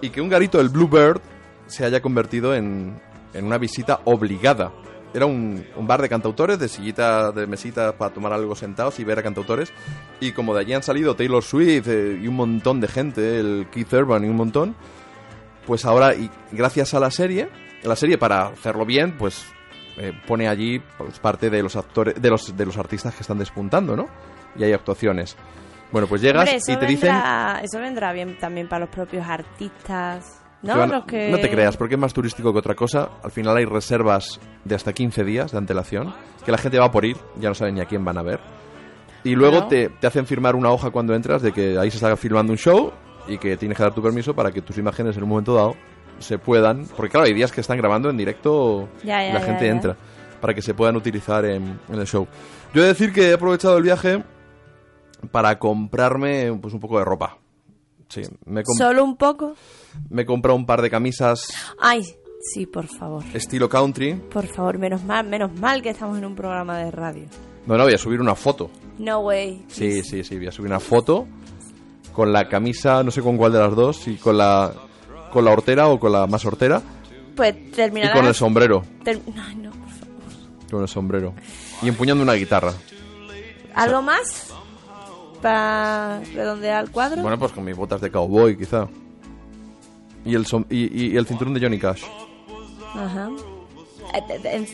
[0.00, 1.20] y que un garito del Bluebird
[1.66, 3.00] se haya convertido en,
[3.34, 4.72] en una visita obligada.
[5.14, 9.04] Era un, un bar de cantautores, de sillita, de mesita para tomar algo sentados y
[9.04, 9.70] ver a cantautores.
[10.20, 13.66] Y como de allí han salido Taylor Swift eh, y un montón de gente, el
[13.70, 14.74] Keith Urban y un montón,
[15.66, 17.50] pues ahora, y gracias a la serie,
[17.82, 19.44] la serie para hacerlo bien, pues
[19.98, 23.38] eh, pone allí pues, parte de los actores, de los, de los artistas que están
[23.38, 24.08] despuntando, ¿no?
[24.56, 25.36] Y hay actuaciones.
[25.90, 27.10] Bueno, pues llegas Hombre, y te dicen...
[27.12, 30.72] vendrá, Eso vendrá bien también para los propios artistas, ¿no?
[30.74, 31.30] que van- Los que...
[31.30, 33.10] no te creas, porque es más turístico que otra cosa.
[33.22, 37.04] Al final hay reservas de hasta 15 días de antelación, que la gente va por
[37.04, 38.40] ir, ya no saben ni a quién van a ver.
[39.24, 39.66] Y luego No.
[39.68, 42.58] te, te hacen firmar una hoja cuando entras de que ahí se está filmando un
[42.58, 42.92] show
[43.28, 45.76] y que tienes que dar tu permiso para que tus imágenes en un momento dado
[46.18, 46.86] se puedan...
[46.96, 49.96] Porque claro, hay días que están grabando en directo Ya, y la ya, gente entra
[50.40, 52.26] para que se puedan utilizar en, en el show.
[52.74, 54.24] Yo he de decir que he aprovechado el viaje
[55.30, 57.38] para comprarme pues un poco de ropa.
[58.08, 59.54] Sí, me ¿Solo un poco?
[60.10, 61.48] me he comprado un par de camisas
[61.80, 62.02] Ay,
[62.52, 63.22] sí, por favor.
[63.32, 64.14] estilo country.
[64.14, 67.24] Por favor, menos mal, menos mal que estamos en un programa de radio.
[67.66, 68.70] No, no, voy a subir una foto.
[68.98, 69.64] No way.
[69.68, 71.26] Sí, sí, sí, voy a subir una foto
[72.12, 74.72] con la camisa, no sé con cuál de las dos, si con la
[75.32, 76.82] con la hortera o con la más hortera
[77.34, 78.12] Pues y terminará.
[78.12, 80.68] con el sombrero, ter- Ay, no, por favor.
[80.70, 81.32] con el sombrero
[81.80, 82.74] y empuñando una guitarra.
[83.74, 84.52] ¿Algo más?
[85.42, 87.20] Para redondear el cuadro.
[87.20, 88.88] Bueno, pues con mis botas de cowboy, quizá.
[90.24, 92.04] Y el som- y, y el cinturón de Johnny Cash.
[92.94, 93.28] Ajá.
[94.14, 94.66] Eh, En,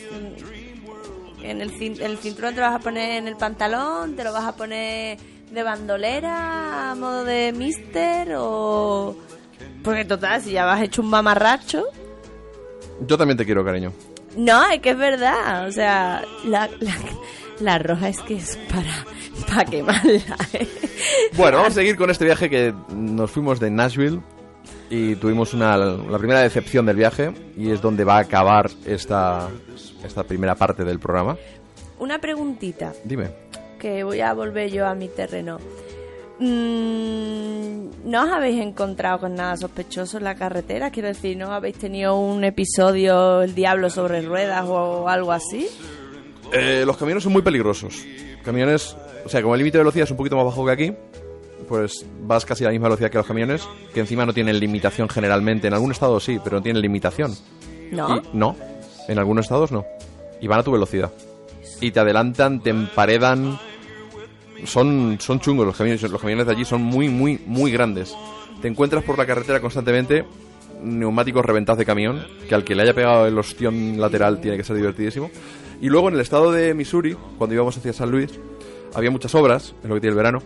[1.41, 4.31] en el, cin- el cinturón te lo vas a poner en el pantalón, te lo
[4.31, 5.17] vas a poner
[5.51, 9.15] de bandolera a modo de mister o...
[9.83, 11.85] Porque total, si ya vas hecho un mamarracho...
[13.07, 13.91] Yo también te quiero, cariño.
[14.37, 15.67] No, es que es verdad.
[15.67, 16.93] O sea, la, la,
[17.59, 19.05] la roja es que es para,
[19.47, 20.37] para quemarla.
[20.53, 20.67] ¿eh?
[21.37, 24.21] Bueno, vamos a seguir con este viaje que nos fuimos de Nashville
[24.89, 29.49] y tuvimos una, la primera decepción del viaje y es donde va a acabar esta,
[30.03, 31.37] esta primera parte del programa.
[31.99, 33.29] Una preguntita, Dime.
[33.77, 35.59] que voy a volver yo a mi terreno.
[36.39, 40.89] Mm, ¿No os habéis encontrado con nada sospechoso en la carretera?
[40.89, 45.67] Quiero decir, ¿no habéis tenido un episodio El Diablo sobre ruedas o algo así?
[46.53, 48.03] Eh, los camiones son muy peligrosos.
[48.43, 48.95] Camiones,
[49.25, 50.93] o sea, como el límite de velocidad es un poquito más bajo que aquí,
[51.67, 55.09] pues vas casi a la misma velocidad que los camiones, que encima no tienen limitación
[55.09, 55.67] generalmente.
[55.67, 57.35] En algún estado sí, pero no tienen limitación.
[57.91, 58.17] ¿No?
[58.17, 58.55] Y- no,
[59.07, 59.85] en algunos estados no.
[60.41, 61.11] Y van a tu velocidad.
[61.81, 63.59] Y te adelantan, te emparedan.
[64.65, 66.01] Son, son chungos los camiones.
[66.03, 68.13] Los camiones de allí son muy, muy, muy grandes.
[68.61, 70.25] Te encuentras por la carretera constantemente
[70.81, 74.63] neumáticos reventados de camión, que al que le haya pegado el ostión lateral tiene que
[74.63, 75.29] ser divertidísimo.
[75.81, 78.31] Y luego en el estado de Missouri, cuando íbamos hacia San Luis,
[78.93, 80.39] había muchas obras, es lo que tiene el verano,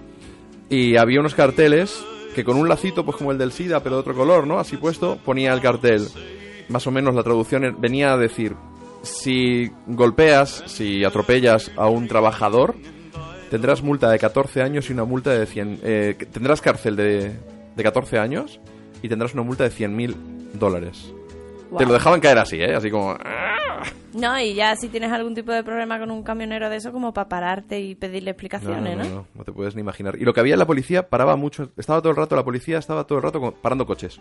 [0.69, 2.03] y había unos carteles
[2.35, 4.59] que con un lacito, pues como el del SIDA, pero de otro color, ¿no?
[4.59, 6.07] Así puesto, ponía el cartel.
[6.69, 8.55] Más o menos la traducción er- venía a decir,
[9.01, 12.75] si golpeas, si atropellas a un trabajador,
[13.51, 15.79] tendrás multa de 14 años y una multa de 100...
[15.83, 17.33] eh, tendrás cárcel de,
[17.75, 18.59] de 14 años
[19.03, 20.15] y tendrás una multa de 100.000
[20.53, 21.13] dólares.
[21.77, 22.73] Te lo dejaban caer así, ¿eh?
[22.75, 23.15] Así como...
[24.13, 27.13] No, y ya si tienes algún tipo de problema con un camionero de eso, como
[27.13, 29.09] para pararte y pedirle explicaciones, no, ¿no?
[29.09, 30.15] no, no, no te puedes ni imaginar.
[30.19, 31.71] Y lo que había en la policía paraba mucho.
[31.77, 34.19] Estaba todo el rato, la policía estaba todo el rato parando coches.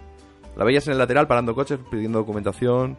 [0.56, 2.96] La veías en el lateral parando coches, pidiendo documentación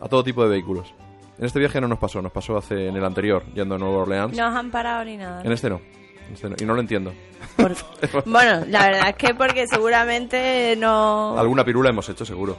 [0.00, 0.94] a todo tipo de vehículos.
[1.38, 3.98] En este viaje no nos pasó, nos pasó hace en el anterior, yendo a Nueva
[3.98, 4.36] Orleans.
[4.36, 5.42] No os han parado ni nada.
[5.42, 5.80] En este no.
[6.28, 7.12] En este no, Y no lo entiendo.
[8.26, 11.38] Bueno, la verdad es que porque seguramente no...
[11.38, 12.56] Alguna pirula hemos hecho, seguro.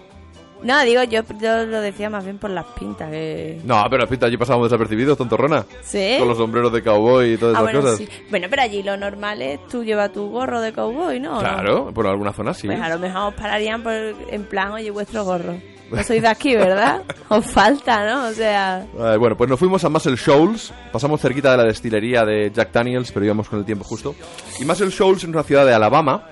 [0.65, 3.61] No, digo, yo, yo lo decía más bien por las pintas que...
[3.63, 5.63] No, pero las pintas allí pasábamos desapercibidos, tontorrona.
[5.83, 6.15] ¿Sí?
[6.19, 7.97] Con los sombreros de cowboy y todas Ah, esas bueno, cosas.
[7.99, 8.09] sí.
[8.31, 11.33] Bueno, pero allí lo normal es tú llevas tu gorro de cowboy, ¿no?
[11.33, 11.39] ¿O no?
[11.41, 12.67] Claro, por alguna zona sí.
[12.67, 15.53] Pues a lo mejor os pararían por, en plan, oye, vuestro gorro.
[15.91, 17.03] No sois de aquí, ¿verdad?
[17.29, 18.25] Os falta, ¿no?
[18.29, 18.87] O sea...
[18.97, 22.71] Eh, bueno, pues nos fuimos a Muscle Shoals, pasamos cerquita de la destilería de Jack
[22.71, 24.15] Daniels, pero íbamos con el tiempo justo.
[24.59, 26.27] Y Muscle Shoals es una ciudad de Alabama,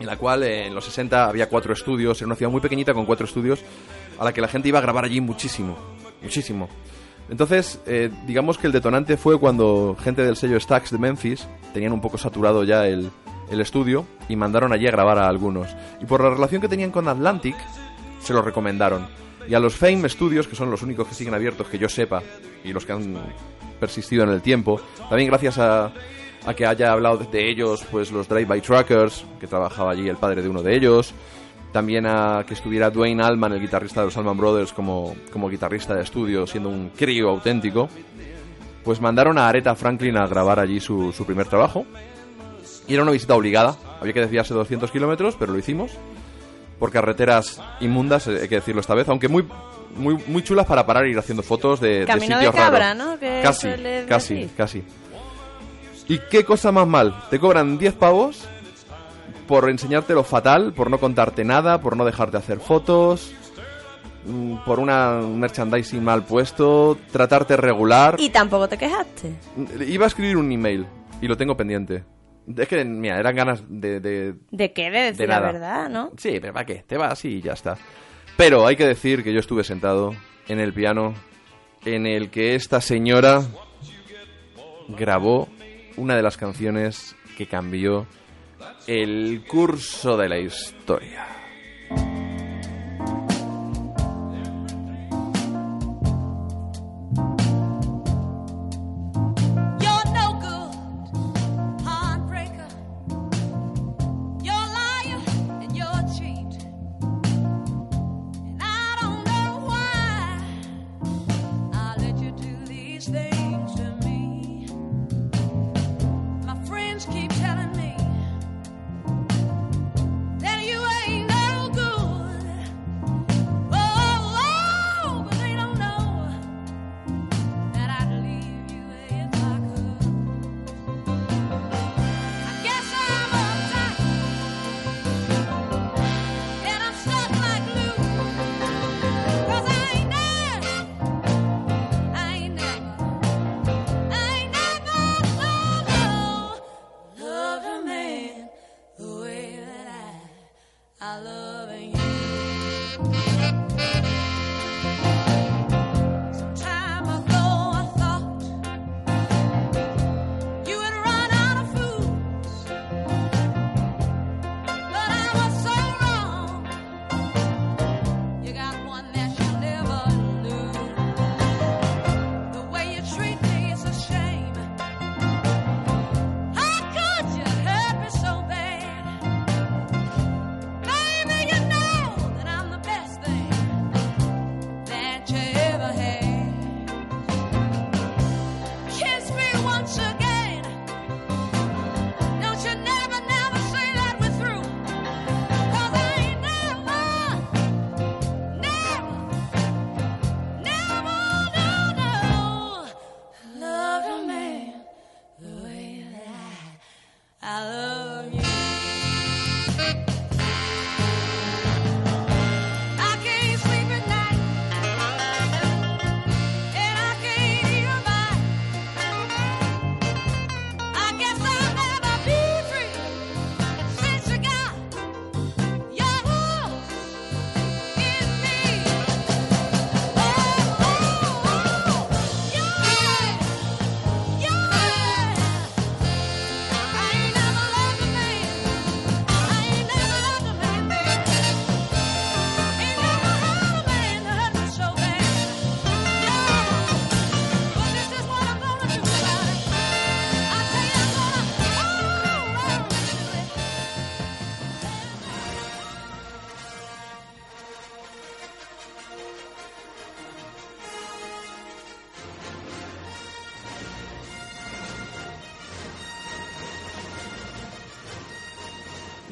[0.00, 2.94] en la cual eh, en los 60 había cuatro estudios, era una ciudad muy pequeñita
[2.94, 3.60] con cuatro estudios,
[4.18, 5.76] a la que la gente iba a grabar allí muchísimo,
[6.22, 6.68] muchísimo.
[7.28, 11.92] Entonces, eh, digamos que el detonante fue cuando gente del sello Stax de Memphis tenían
[11.92, 13.10] un poco saturado ya el,
[13.50, 15.68] el estudio y mandaron allí a grabar a algunos.
[16.00, 17.54] Y por la relación que tenían con Atlantic,
[18.20, 19.06] se lo recomendaron.
[19.48, 22.22] Y a los Fame Studios, que son los únicos que siguen abiertos que yo sepa,
[22.64, 23.16] y los que han
[23.78, 25.92] persistido en el tiempo, también gracias a,
[26.46, 30.42] a que haya hablado de ellos, pues los Drive-By Truckers, que trabajaba allí el padre
[30.42, 31.14] de uno de ellos,
[31.72, 35.94] también a que estuviera Dwayne Allman, el guitarrista de los Allman Brothers, como, como guitarrista
[35.94, 37.88] de estudio, siendo un crío auténtico,
[38.84, 41.84] pues mandaron a Aretha Franklin a grabar allí su, su primer trabajo.
[42.88, 45.92] Y era una visita obligada, había que desviarse 200 kilómetros, pero lo hicimos
[46.80, 49.46] por carreteras inmundas, eh, hay que decirlo esta vez, aunque muy
[49.96, 52.94] muy muy chulas para parar e ir haciendo fotos de, de Camino de sitios cabra,
[52.94, 53.06] raros.
[53.06, 53.18] ¿no?
[53.18, 53.68] Que casi,
[54.08, 54.82] casi, casi.
[56.10, 57.14] ¿Y qué cosa más mal?
[57.30, 58.44] Te cobran 10 pavos
[59.46, 63.32] por enseñarte lo fatal, por no contarte nada, por no dejarte hacer fotos,
[64.26, 68.16] mm, por una un merchandising mal puesto, tratarte regular.
[68.18, 69.36] Y tampoco te quejaste.
[69.86, 70.84] Iba a escribir un email
[71.22, 72.02] y lo tengo pendiente.
[72.56, 74.90] Es que, mira, eran ganas de, de, ¿De qué?
[74.90, 76.10] De decir De la verdad, ¿no?
[76.16, 76.82] Sí, pero ¿para qué?
[76.88, 77.76] Te vas y ya está.
[78.36, 80.10] Pero hay que decir que yo estuve sentado
[80.48, 81.14] en el piano
[81.84, 83.42] en el que esta señora
[84.88, 85.46] grabó
[86.00, 88.06] una de las canciones que cambió
[88.86, 91.39] el curso de la historia.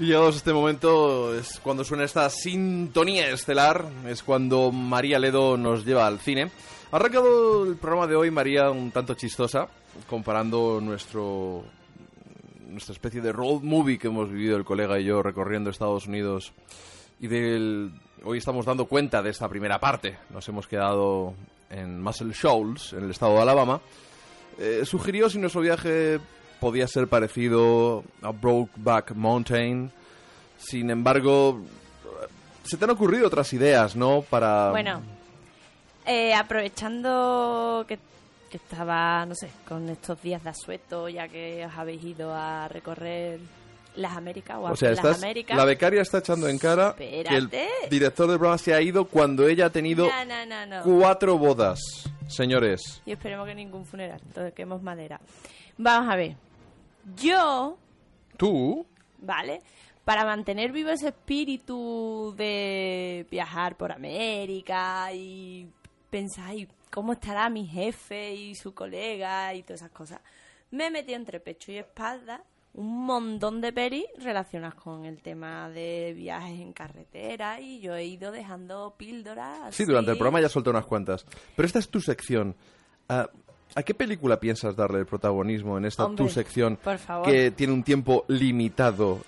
[0.01, 5.57] Y llegados a este momento es cuando suena esta sintonía estelar, es cuando María Ledo
[5.57, 6.53] nos lleva al cine.
[6.93, 9.67] Ha arrancado el programa de hoy María un tanto chistosa,
[10.09, 11.65] comparando nuestro
[12.69, 16.53] nuestra especie de road movie que hemos vivido el colega y yo recorriendo Estados Unidos
[17.19, 17.91] y del
[18.23, 20.19] hoy estamos dando cuenta de esta primera parte.
[20.31, 21.35] Nos hemos quedado
[21.71, 23.81] en Muscle Shoals, en el estado de Alabama.
[24.59, 26.21] Eh, sugirió si nuestro viaje
[26.61, 29.91] podía ser parecido a Brokeback Mountain.
[30.57, 31.61] Sin embargo,
[32.65, 34.23] se te han ocurrido otras ideas, ¿no?
[34.23, 35.01] Para Bueno,
[36.05, 37.99] eh, aprovechando que,
[38.51, 42.67] que estaba, no sé, con estos días de asueto, ya que os habéis ido a
[42.69, 43.39] recorrer
[43.97, 45.57] las Américas o, o sea, las estás, Américas.
[45.57, 47.51] la becaria está echando en cara que el
[47.91, 50.83] director del programa se ha ido cuando ella ha tenido No, no, no, no.
[50.85, 51.81] cuatro bodas,
[52.29, 53.03] señores.
[53.07, 55.21] Y esperemos que ningún funeral, toquemos madera.
[55.79, 56.37] Vamos a ver.
[57.17, 57.79] Yo,
[58.37, 58.87] ¿Tú?
[59.19, 59.61] ¿vale?
[60.05, 65.69] Para mantener vivo ese espíritu de viajar por América y
[66.11, 70.21] pensar, "Ay, ¿cómo estará mi jefe y su colega y todas esas cosas?
[70.71, 72.43] Me he metido entre pecho y espalda
[72.75, 78.05] un montón de pelis relacionadas con el tema de viajes en carretera y yo he
[78.05, 79.75] ido dejando píldoras.
[79.75, 81.27] Sí, durante el programa ya solté unas cuantas.
[81.57, 82.55] Pero esta es tu sección.
[83.09, 83.29] Ah,
[83.75, 87.27] ¿A qué película piensas darle el protagonismo en esta Hombre, tu sección por favor.
[87.29, 89.21] que tiene un tiempo limitado?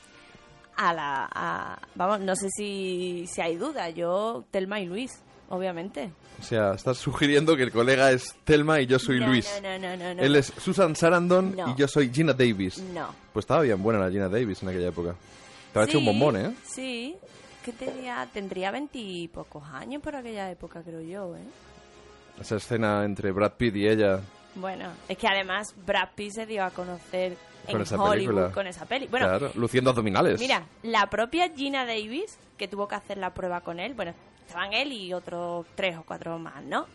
[0.77, 6.11] a la a- vamos no sé si, si hay duda yo Telma y Luis obviamente
[6.41, 9.47] O sea, estás sugiriendo que el colega es Telma y yo soy No, Luis.
[9.63, 11.69] no, no, no, no, Él es Susan Sarandon No.
[11.71, 12.79] y yo soy Gina Davis.
[12.95, 15.15] no Pues estaba bien buena la Gina Davis en aquella época.
[15.73, 16.55] Te ha hecho un bombón, ¿eh?
[16.65, 17.15] sí
[17.65, 21.41] que tenía tendría veintipocos años por aquella época creo yo eh
[22.41, 24.21] Esa escena entre Brad Pitt y ella.
[24.55, 27.37] bueno es que además Brad Pitt se dio a conocer
[27.67, 28.53] Con en esa Hollywood película.
[28.53, 30.41] con esa peli bueno claro, luciendo abdominales.
[30.41, 34.15] Mira, la propia Gina Davis, que tuvo que hacer la prueba con él, bueno,
[34.47, 36.87] estaban él y otros tres o cuatro más, ¿no?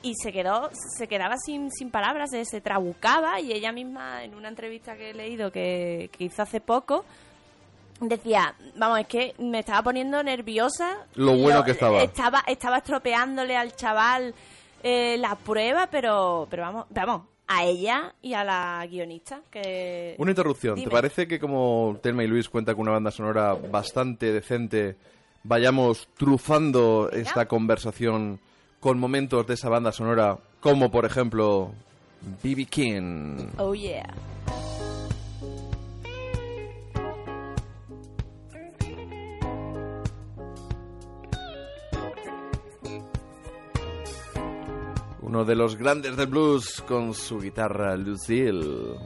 [0.00, 4.34] Y se quedó, se quedaba sin, sin palabras, se, se trabucaba y ella misma en
[4.36, 7.04] una entrevista que he leído que, que hizo hace poco,
[8.00, 10.98] decía, vamos, es que me estaba poniendo nerviosa.
[11.16, 12.00] Lo bueno que estaba.
[12.00, 14.34] Estaba, estaba estropeándole al chaval
[14.82, 20.14] eh, la prueba, pero, pero vamos, vamos, a ella y a la guionista que...
[20.18, 20.74] Una interrupción.
[20.74, 20.86] Dime.
[20.86, 24.96] ¿Te parece que como Telma y Luis cuenta con una banda sonora bastante decente,
[25.42, 28.38] vayamos trufando esta conversación
[28.80, 31.72] con momentos de esa banda sonora, como por ejemplo
[32.42, 32.66] B.B.
[32.66, 33.48] King?
[33.58, 34.14] Oh yeah.
[45.28, 48.96] Uno de los grandes del blues con su guitarra Lucille.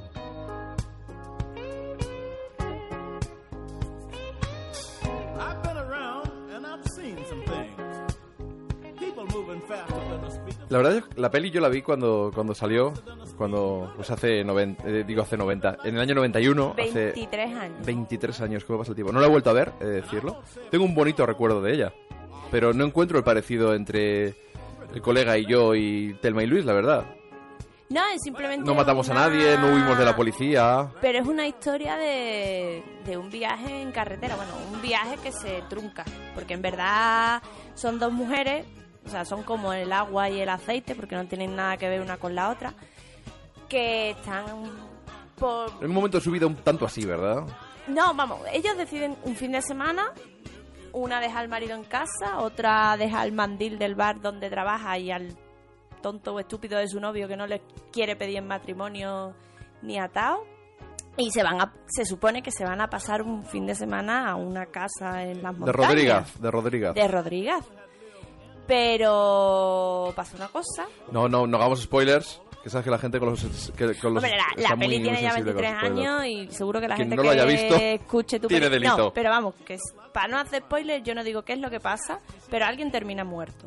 [10.68, 12.94] La verdad, la peli yo la vi cuando, cuando salió,
[13.36, 17.84] cuando, pues hace 90, eh, digo hace 90, en el año 91, hace 23 años.
[17.86, 19.12] 23 años, ¿cómo pasa el tiempo?
[19.12, 20.40] No la he vuelto a ver, he de decirlo.
[20.70, 21.92] Tengo un bonito recuerdo de ella,
[22.52, 24.51] pero no encuentro el parecido entre
[24.93, 27.05] el colega y yo y Telma y Luis, la verdad.
[27.89, 28.64] No, es simplemente.
[28.64, 30.90] No matamos a nadie, no huimos de la policía.
[31.02, 34.35] Pero es una historia de, de un viaje en carretera.
[34.36, 36.05] Bueno, un viaje que se trunca.
[36.35, 37.43] Porque en verdad
[37.74, 38.64] son dos mujeres.
[39.05, 40.94] O sea, son como el agua y el aceite.
[40.94, 42.73] Porque no tienen nada que ver una con la otra.
[43.69, 44.47] Que están
[45.36, 45.69] por.
[45.82, 47.44] En un momento de su vida un tanto así, ¿verdad?
[47.89, 50.12] No, vamos, ellos deciden un fin de semana.
[50.93, 55.10] Una deja al marido en casa, otra deja al mandil del bar donde trabaja y
[55.10, 55.36] al
[56.02, 57.62] tonto o estúpido de su novio que no le
[57.93, 59.35] quiere pedir en matrimonio
[59.81, 60.44] ni atado.
[61.16, 64.31] Y se van a, se supone que se van a pasar un fin de semana
[64.31, 65.89] a una casa en las De montañas.
[65.89, 66.94] Rodríguez, de Rodríguez.
[66.94, 67.64] De Rodríguez.
[68.66, 70.86] Pero pasa una cosa.
[71.10, 73.43] No, no, no hagamos spoilers, que sabes que la gente con los...
[73.76, 76.09] Que, con los Hombre, la, la peli muy tiene ya sensible con 23 los spoilers.
[76.09, 78.66] años y seguro que la Quien gente no que lo haya visto escuche tu tiene
[78.66, 78.97] peli- delito.
[78.98, 81.70] No, pero vamos, que es- para no hacer spoilers yo no digo qué es lo
[81.70, 82.20] que pasa,
[82.51, 83.66] pero alguien termina muerto.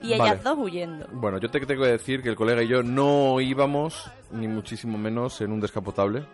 [0.00, 0.30] Y Vale.
[0.32, 1.06] ellas dos huyendo.
[1.12, 4.98] Bueno, yo te tengo que decir que el colega y yo no íbamos, ni muchísimo
[4.98, 6.24] menos, en un descapotable.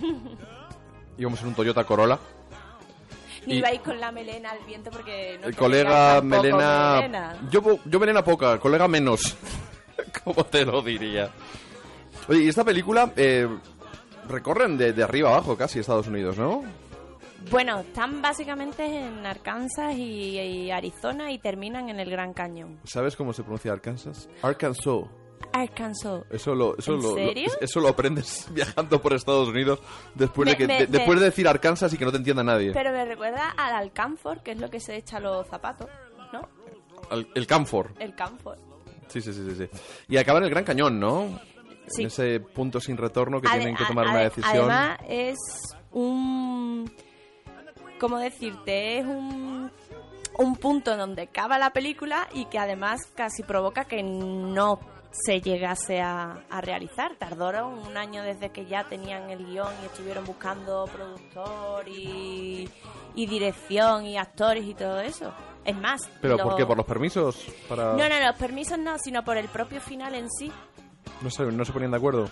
[1.18, 2.18] íbamos en un Toyota Corolla.
[3.46, 6.92] Ni ibais con la melena al viento porque no El colega Melena...
[7.00, 7.36] melena.
[7.50, 9.36] Yo, yo melena poca, colega menos.
[10.24, 11.30] ¿Cómo te lo diría?
[12.28, 13.48] Oye, y esta película eh,
[14.28, 16.62] recorren de, de arriba abajo casi Estados Unidos, ¿no?
[17.50, 22.78] Bueno, están básicamente en Arkansas y, y Arizona y terminan en el Gran Cañón.
[22.84, 24.28] ¿Sabes cómo se pronuncia Arkansas?
[24.42, 25.04] Arkansas.
[25.52, 26.22] Arkansas.
[26.30, 27.16] Eso lo, eso ¿En lo,
[27.60, 29.80] eso lo aprendes viajando por Estados Unidos
[30.14, 32.44] después de que me- de- me- después de decir Arkansas y que no te entienda
[32.44, 32.70] nadie.
[32.72, 35.88] Pero me recuerda al alcanfor, que es lo que se echa a los zapatos,
[36.32, 36.48] ¿no?
[37.10, 37.92] Al- el Camfor.
[37.98, 38.56] El camfor.
[39.12, 39.78] Sí, sí, sí, sí, sí.
[40.08, 41.38] Y acaba en el Gran Cañón, ¿no?
[41.88, 42.02] Sí.
[42.02, 44.70] En ese punto sin retorno que tienen que a- tomar una decisión.
[44.70, 45.36] Además, es
[45.90, 46.90] un.
[48.00, 48.98] ¿Cómo decirte?
[48.98, 49.70] Es un.
[50.38, 54.80] Un punto donde acaba la película y que además casi provoca que no
[55.10, 57.16] se llegase a, a realizar.
[57.16, 62.66] Tardaron un año desde que ya tenían el guion y estuvieron buscando productor y,
[63.14, 65.34] y dirección y actores y todo eso.
[65.64, 66.66] Es más, ¿Pero lo- por qué?
[66.66, 67.46] ¿Por los permisos?
[67.68, 67.92] Para...
[67.94, 70.50] No, no, los permisos no, sino por el propio final en sí.
[71.20, 72.28] No se, no se ponían de acuerdo.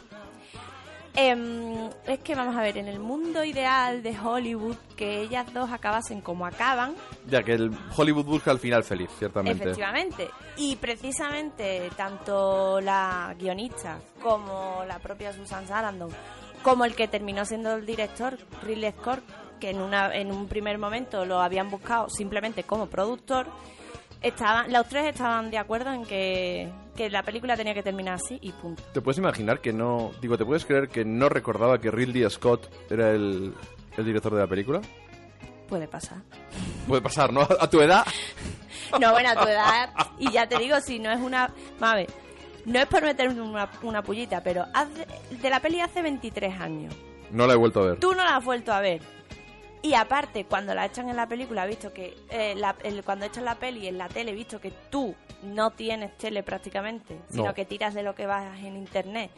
[1.14, 5.70] Em, es que vamos a ver, en el mundo ideal de Hollywood, que ellas dos
[5.72, 6.94] acabasen como acaban,
[7.28, 9.60] Ya que el Hollywood busca el final feliz, ciertamente.
[9.64, 10.30] efectivamente.
[10.56, 16.10] Y precisamente tanto la guionista como la propia Susan Sarandon,
[16.62, 19.20] como el que terminó siendo el director, Ridley Scott,
[19.60, 23.46] que en, una, en un primer momento lo habían buscado simplemente como productor,
[24.22, 28.38] estaban, los tres estaban de acuerdo en que, que la película tenía que terminar así
[28.42, 28.82] y punto.
[28.92, 30.10] ¿Te puedes imaginar que no...
[30.20, 33.54] Digo, ¿te puedes creer que no recordaba que Ridley Scott era el,
[33.96, 34.80] el director de la película?
[35.68, 36.18] Puede pasar.
[36.88, 37.42] Puede pasar, ¿no?
[37.42, 38.04] A tu edad.
[39.00, 39.90] No, bueno, a tu edad.
[40.18, 41.52] Y ya te digo, si no es una.
[41.80, 42.08] Ver,
[42.64, 46.92] no es por meter una, una pullita, pero hace- de la peli hace 23 años.
[47.30, 48.00] No la he vuelto a ver.
[48.00, 49.00] Tú no la has vuelto a ver.
[49.82, 52.16] Y aparte, cuando la echan en la película, visto que.
[52.28, 56.16] eh, la- el- cuando echan la peli en la tele, visto que tú no tienes
[56.18, 57.54] tele prácticamente, sino No.
[57.54, 59.30] que tiras de lo que vas en internet,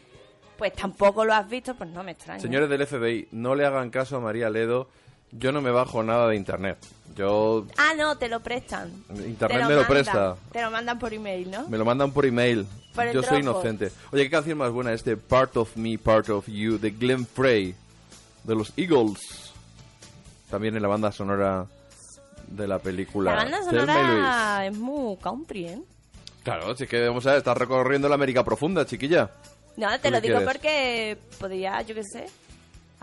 [0.57, 2.41] pues tampoco lo has visto, pues no me extraña.
[2.41, 4.89] Señores del FBI, no le hagan caso a María Ledo.
[5.31, 6.77] Yo no me bajo nada de internet.
[7.15, 7.65] Yo...
[7.77, 8.91] Ah, no, te lo prestan.
[9.09, 9.87] Internet Te me lo mandan.
[9.87, 10.35] presta.
[10.51, 11.67] Te lo mandan por email, ¿no?
[11.69, 12.67] Me lo mandan por email.
[12.93, 13.91] Por Yo soy inocente.
[14.11, 17.25] Oye, ¿qué canción más buena es de Part of Me, Part of You de Glenn
[17.25, 17.73] Frey
[18.43, 19.52] de los Eagles?
[20.53, 21.65] También en la banda sonora
[22.47, 23.31] de la película.
[23.31, 25.81] La banda sonora es muy country, ¿eh?
[26.43, 29.31] Claro, si es que vamos a ver, estás recorriendo la América profunda, chiquilla.
[29.77, 30.47] No, te ¿Tú lo digo quieres?
[30.53, 32.25] porque podría, yo qué sé,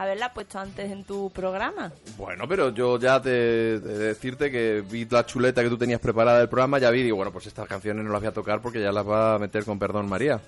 [0.00, 1.92] haberla puesto antes en tu programa.
[2.16, 6.38] Bueno, pero yo ya te, de decirte que vi la chuleta que tú tenías preparada
[6.38, 8.80] del programa, ya vi, digo, bueno, pues estas canciones no las voy a tocar porque
[8.80, 10.40] ya las va a meter con perdón María.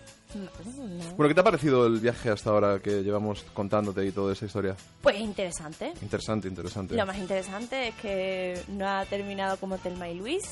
[1.17, 4.47] Bueno, ¿qué te ha parecido el viaje hasta ahora que llevamos contándote y toda esa
[4.47, 4.75] historia?
[5.03, 5.93] Pues interesante.
[6.01, 6.95] Interesante, interesante.
[6.95, 10.45] Lo más interesante es que no ha terminado como Telma y Luis.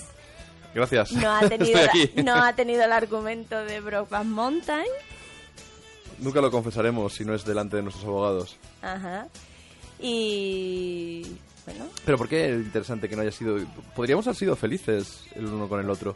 [0.75, 1.13] Gracias.
[1.13, 2.11] No ha tenido, aquí.
[2.23, 4.85] no ha tenido el argumento de Brokeback Mountain.
[6.21, 8.57] Nunca lo confesaremos si no es delante de nuestros abogados.
[8.83, 9.27] Ajá.
[9.99, 11.23] Y
[11.67, 13.59] bueno, Pero ¿por qué es interesante que no haya sido...
[13.95, 16.15] Podríamos haber sido felices el uno con el otro.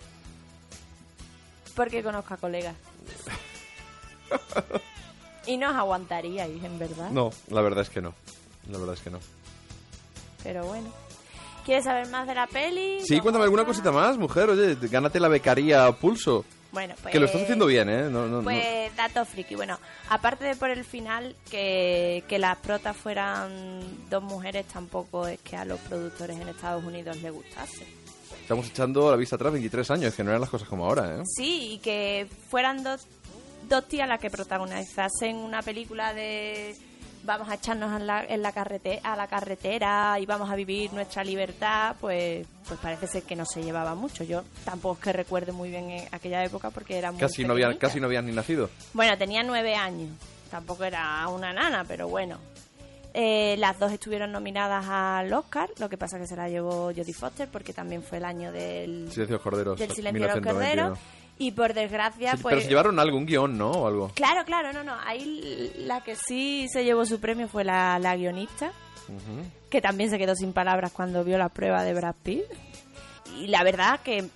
[1.75, 2.77] porque conozco a colegas.
[5.47, 7.11] y no os aguantaríais, en verdad.
[7.11, 8.15] No, la verdad es que no.
[8.71, 9.19] La verdad es que no.
[10.43, 10.89] Pero bueno.
[11.65, 13.01] ¿Quieres saber más de la peli?
[13.07, 14.51] Sí, cuéntame alguna cosita más, mujer.
[14.51, 16.45] Oye, gánate la becaría a pulso.
[16.75, 17.13] Bueno, pues...
[17.13, 18.03] Que lo estás haciendo bien, ¿eh?
[18.11, 18.43] No, no, no.
[18.43, 19.55] Pues dato friki.
[19.55, 19.79] Bueno,
[20.11, 23.81] aparte de por el final, que, que las protas fueran
[24.11, 27.87] dos mujeres, tampoco es que a los productores en Estados Unidos les gustase.
[28.41, 31.23] Estamos echando la vista atrás 23 años, que no eran las cosas como ahora, ¿eh?
[31.25, 33.07] Sí, y que fueran dos,
[33.69, 36.77] dos tías las que protagonizasen una película de
[37.25, 40.93] vamos a echarnos en la, en la carrete- a la carretera y vamos a vivir
[40.93, 44.25] nuestra libertad, pues pues parece ser que no se llevaba mucho.
[44.25, 47.53] Yo tampoco es que recuerde muy bien en aquella época porque era muy Casi no,
[47.53, 47.87] habían, pequeñita.
[47.89, 48.71] casi no habían ni nacido.
[48.93, 50.11] Bueno, tenía nueve años.
[50.51, 52.39] Tampoco era una nana, pero bueno.
[53.17, 57.15] Eh, las dos estuvieron nominadas al Oscar, lo que pasa que se la llevó Jodie
[57.15, 59.79] Foster porque también fue el año del, Silencio de los Corderos.
[59.79, 60.83] del Silencio de los 1921.
[60.89, 60.99] Corderos.
[61.39, 62.53] Y por desgracia, Sí, pues...
[62.55, 63.71] Pero se llevaron algo, un guion, ¿no?
[63.73, 64.11] O algo.
[64.15, 64.95] Claro, claro, no, no.
[65.05, 68.73] Ahí la que sí se llevó su premio fue la, la guionista,
[69.71, 72.45] que también se quedó sin palabras cuando vio la prueba de Brad Pitt.
[73.39, 74.29] Y la verdad que,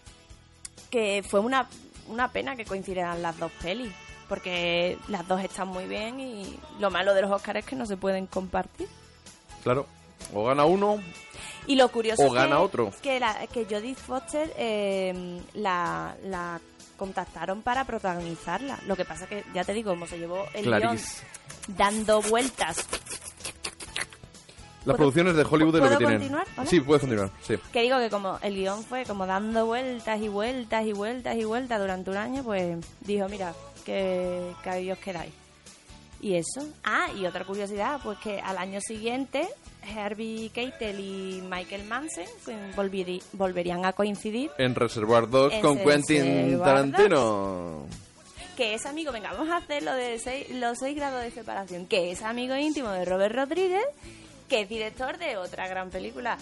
[0.90, 1.68] que fue una,
[2.08, 3.92] una pena que coincidieran las dos pelis,
[4.28, 7.86] porque las dos están muy bien y lo malo de los Oscars es que no
[7.86, 8.88] se pueden compartir.
[9.62, 9.86] Claro.
[10.34, 11.00] O gana uno.
[11.68, 12.90] Y lo curioso O es que- gana otro.
[13.02, 16.60] que, la, que Jodie Foster eh, la, la
[16.98, 18.78] contactaron para protagonizarla.
[18.86, 20.98] Lo que pasa que, ya te digo, como se llevó el guion
[21.68, 22.86] dando vueltas
[24.84, 26.18] Las ¿Puedo- producciones de Hollywood de lo que ¿puedo tienen.
[26.32, 26.66] continuar?
[26.68, 27.30] Sí, puedes continuar.
[27.42, 27.56] Sí.
[27.72, 31.44] Que digo que como el guion fue como dando vueltas y vueltas y vueltas y
[31.44, 33.52] vueltas durante un año, pues dijo, mira,
[33.84, 35.32] que, que ahí os quedáis.
[36.20, 36.66] Y eso.
[36.84, 39.46] Ah, y otra curiosidad, pues que al año siguiente
[39.88, 42.24] Herbie Keitel y Michael Manson
[43.32, 44.50] volverían a coincidir.
[44.58, 47.86] En Reservoir Dogs En con Quentin Tarantino.
[48.56, 51.86] que es amigo, venga, vamos a hacer lo de seis- los seis grados de separación,
[51.86, 53.84] que es amigo íntimo de Robert Rodríguez,
[54.48, 56.38] que es director de otra gran película.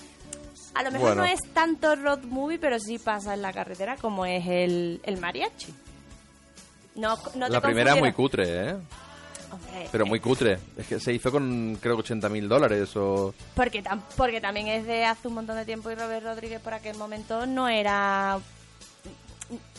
[0.74, 1.22] A lo mejor Bueno.
[1.22, 5.18] no es tanto road movie, pero sí pasa en la carretera como es el, el
[5.18, 5.74] mariachi.
[6.96, 8.76] No, no te La primera es muy cutre, ¿eh?
[9.50, 10.58] Hombre, Pero muy cutre.
[10.76, 13.34] Es que se hizo con, creo que 80 mil dólares o...
[13.54, 16.74] Porque, tam- porque también es de hace un montón de tiempo y Robert Rodríguez por
[16.74, 18.38] aquel momento no era...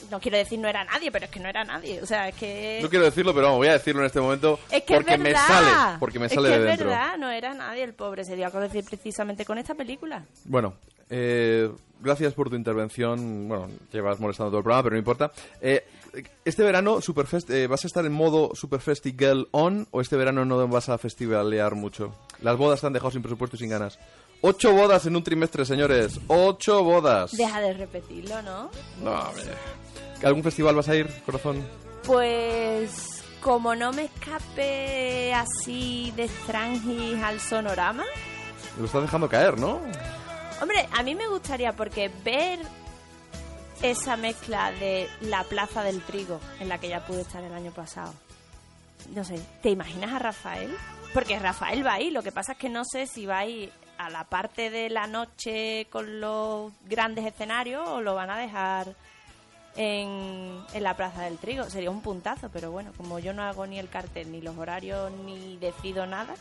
[0.10, 2.02] No quiero decir no era nadie, pero es que no era nadie.
[2.02, 2.80] O sea, es que...
[2.81, 5.22] No quiero decirlo, pero vamos, voy a decirlo en este momento es que porque es
[5.22, 5.41] verdad.
[5.41, 6.88] me sale, porque me Es sale que de es dentro.
[6.88, 8.23] verdad, no era nadie el pobre.
[8.23, 10.23] Se dio a conocer precisamente con esta película.
[10.45, 10.76] Bueno,
[11.10, 11.69] eh,
[11.99, 13.49] gracias por tu intervención.
[13.49, 15.31] Bueno, llevas molestando todo el programa, pero no importa.
[15.60, 15.85] Eh,
[16.45, 20.45] este verano, Superfest, eh, ¿vas a estar en modo Superfesti Girl On o este verano
[20.45, 22.14] no vas a festivalear mucho?
[22.41, 23.99] Las bodas te han dejado sin presupuesto y sin ganas.
[24.41, 26.19] Ocho bodas en un trimestre, señores.
[26.27, 27.35] Ocho bodas.
[27.35, 28.69] Deja de repetirlo, ¿no?
[29.03, 29.44] No, hombre.
[30.23, 31.65] ¿Algún festival vas a ir, corazón?
[32.03, 38.03] Pues como no me escape así de Strangis al sonorama,
[38.80, 39.80] Lo estás dejando caer, ¿no?
[40.61, 42.60] Hombre, a mí me gustaría porque ver
[43.81, 47.71] esa mezcla de la Plaza del Trigo en la que ya pude estar el año
[47.71, 48.13] pasado.
[49.13, 50.75] No sé, ¿te imaginas a Rafael?
[51.13, 54.09] Porque Rafael va ahí, lo que pasa es que no sé si va ahí a
[54.09, 58.93] la parte de la noche con los grandes escenarios o lo van a dejar
[59.75, 61.63] en, en la Plaza del Trigo.
[61.69, 65.11] Sería un puntazo, pero bueno, como yo no hago ni el cartel, ni los horarios,
[65.11, 66.35] ni decido nada,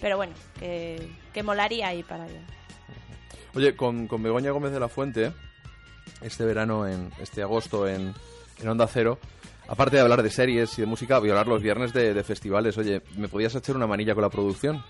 [0.00, 2.40] pero bueno, que, que molaría ir para allá.
[3.54, 5.32] Oye, con, con Begoña Gómez de la Fuente,
[6.20, 8.14] este verano, en este agosto, en,
[8.58, 9.18] en Onda Cero,
[9.68, 12.24] aparte de hablar de series y de música, voy a hablar los viernes de, de
[12.24, 12.76] festivales.
[12.78, 14.82] Oye, ¿me podías echar una manilla con la producción?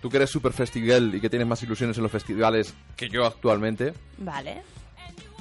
[0.00, 3.26] Tú que eres super festival y que tienes más ilusiones en los festivales que yo
[3.26, 4.62] actualmente, Vale.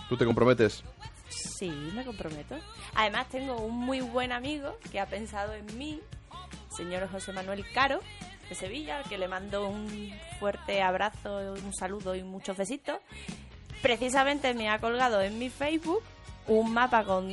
[0.09, 0.83] ¿tú te comprometes?
[1.29, 2.55] Sí, me comprometo.
[2.95, 6.01] Además, tengo un muy buen amigo que ha pensado en mí,
[6.75, 7.99] señor José Manuel Caro,
[8.49, 12.97] de Sevilla, al que le mando un fuerte abrazo, un saludo y muchos besitos.
[13.81, 16.01] Precisamente me ha colgado en mi Facebook
[16.47, 17.27] un mapa con,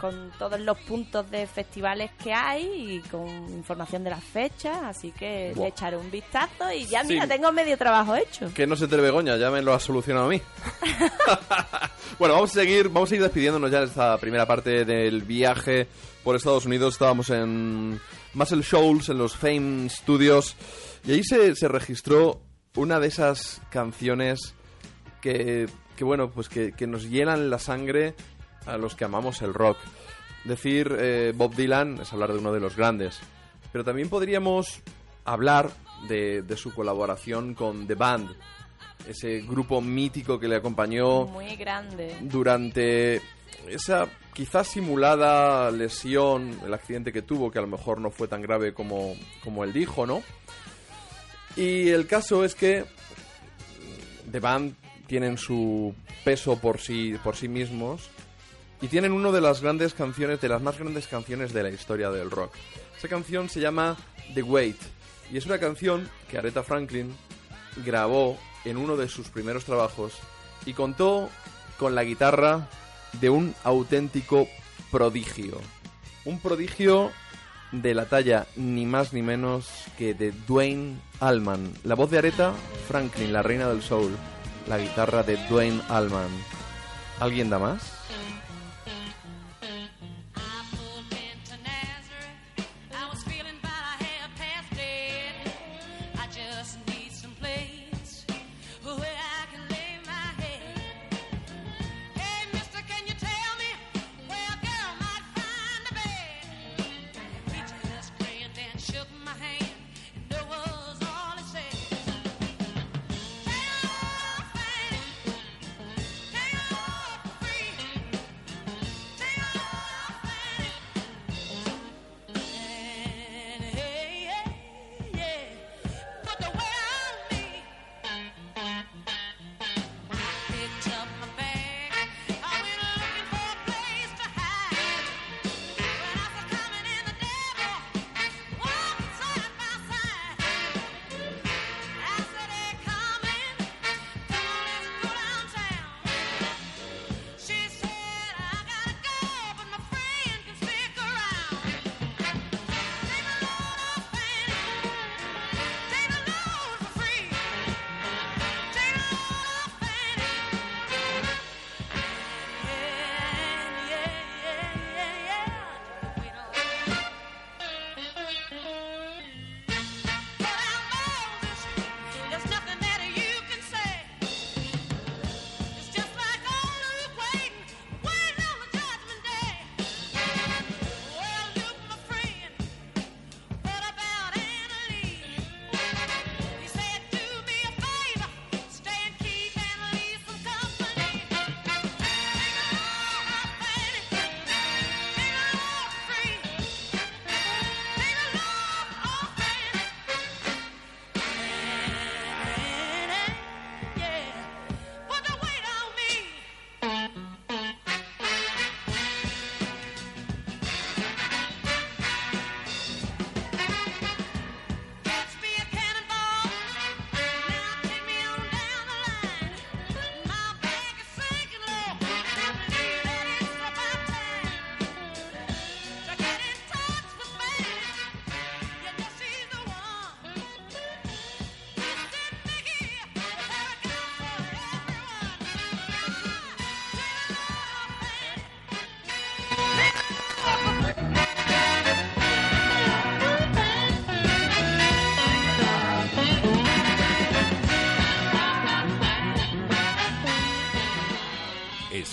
[0.00, 5.12] con todos los puntos de festivales que hay y con información de las fechas, así
[5.12, 7.10] que le echaré un vistazo y ya, Sí.
[7.14, 8.52] mira, tengo medio trabajo hecho.
[8.52, 10.42] Que no se entere Begoña, ya me lo has solucionado a mí.
[12.18, 15.86] bueno, vamos a seguir, vamos a ir despidiéndonos ya de esta primera parte del viaje
[16.24, 16.94] por Estados Unidos.
[16.94, 18.00] Estábamos en
[18.34, 20.56] Muscle Shoals, en los Fame Studios,
[21.04, 22.40] y ahí se, se registró
[22.74, 24.54] una de esas canciones
[25.20, 25.66] que,
[25.96, 28.14] que bueno, pues que, que nos llenan la sangre
[28.66, 29.78] a los que amamos el rock.
[30.44, 33.18] Decir eh, Bob Dylan es hablar de uno de los grandes,
[33.72, 34.80] pero también podríamos
[35.24, 35.70] hablar
[36.08, 38.30] de, de su colaboración con The Band,
[39.08, 42.16] ese grupo mítico que le acompañó Muy grande.
[42.22, 43.20] durante
[43.68, 48.42] esa quizás simulada lesión, el accidente que tuvo, que a lo mejor no fue tan
[48.42, 50.22] grave como, como él dijo, ¿no?
[51.56, 52.84] Y el caso es que
[54.30, 54.74] The Band
[55.06, 58.10] tienen su peso por sí, por sí mismos
[58.80, 62.10] y tienen una de las grandes canciones, de las más grandes canciones de la historia
[62.10, 62.52] del rock.
[62.96, 63.96] Esa canción se llama
[64.34, 64.76] The Wait
[65.32, 67.14] y es una canción que Aretha Franklin
[67.84, 70.14] grabó en uno de sus primeros trabajos
[70.64, 71.30] y contó
[71.78, 72.68] con la guitarra
[73.20, 74.48] de un auténtico
[74.90, 75.60] prodigio.
[76.24, 77.12] Un prodigio
[77.72, 79.68] de la talla ni más ni menos
[79.98, 81.72] que de Dwayne Allman.
[81.84, 82.52] La voz de Aretha
[82.88, 84.16] Franklin, la reina del soul.
[84.68, 86.30] La guitarra de Dwayne Allman.
[87.20, 87.95] ¿Alguien da más?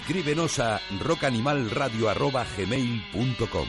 [0.08, 3.68] Escríbenos a rockanimalradio.gmail.com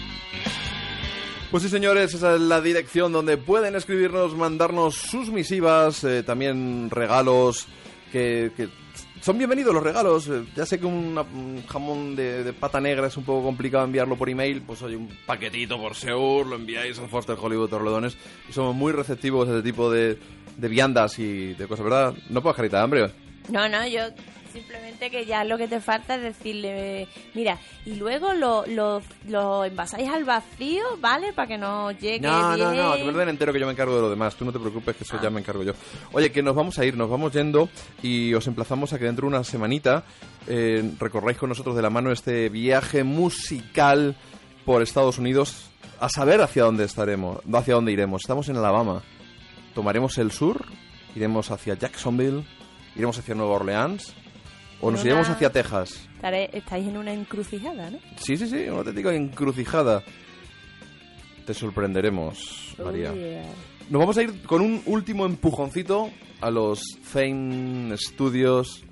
[1.52, 6.90] Pues sí, señores, esa es la dirección donde pueden escribirnos, mandarnos sus misivas, eh, también
[6.90, 7.68] regalos
[8.10, 8.68] que, que
[9.20, 10.26] son bienvenidos los regalos.
[10.28, 13.84] Eh, Ya sé que una- un jamón de, de pata negra es un poco complicado
[13.84, 18.16] enviarlo por email, pues oye, un paquetito por Seur, lo enviáis a Foster Hollywood Torrelodones
[18.48, 20.18] y somos muy receptivos a ese tipo de,
[20.56, 22.12] de viandas y de cosas, ¿verdad?
[22.28, 23.12] No puedes carita de hambre.
[23.50, 24.00] No, no, yo
[24.54, 29.64] simplemente que ya lo que te falta es decirle, mira, y luego lo, lo, lo
[29.64, 31.32] envasáis al vacío, ¿vale?
[31.32, 32.82] Para que no llegue No, no, bien.
[32.82, 34.36] no, me lo den entero que yo me encargo de lo demás.
[34.36, 35.72] Tú no te preocupes, que eso ya me encargo yo.
[36.12, 37.68] Oye, que nos vamos a ir, nos vamos yendo
[38.00, 40.04] y os emplazamos a que dentro de una semanita
[40.46, 44.14] eh, recorráis con nosotros de la mano este viaje musical
[44.64, 45.68] por Estados Unidos
[46.00, 48.22] a saber hacia dónde estaremos, hacia dónde iremos.
[48.22, 49.02] Estamos en Alabama.
[49.74, 50.64] Tomaremos el sur,
[51.16, 52.44] iremos hacia Jacksonville,
[52.94, 54.14] iremos hacia Nueva Orleans
[54.84, 56.08] o nos Una- iremos hacia Texas.
[56.16, 57.98] Estaré- estáis en una encrucijada, ¿no?
[58.16, 60.02] Sí, sí, sí, una auténtica encrucijada.
[61.46, 63.12] Te sorprenderemos, María.
[63.12, 63.42] Yeah.
[63.90, 68.82] Nos vamos a ir con un último empujoncito a los Fame Studios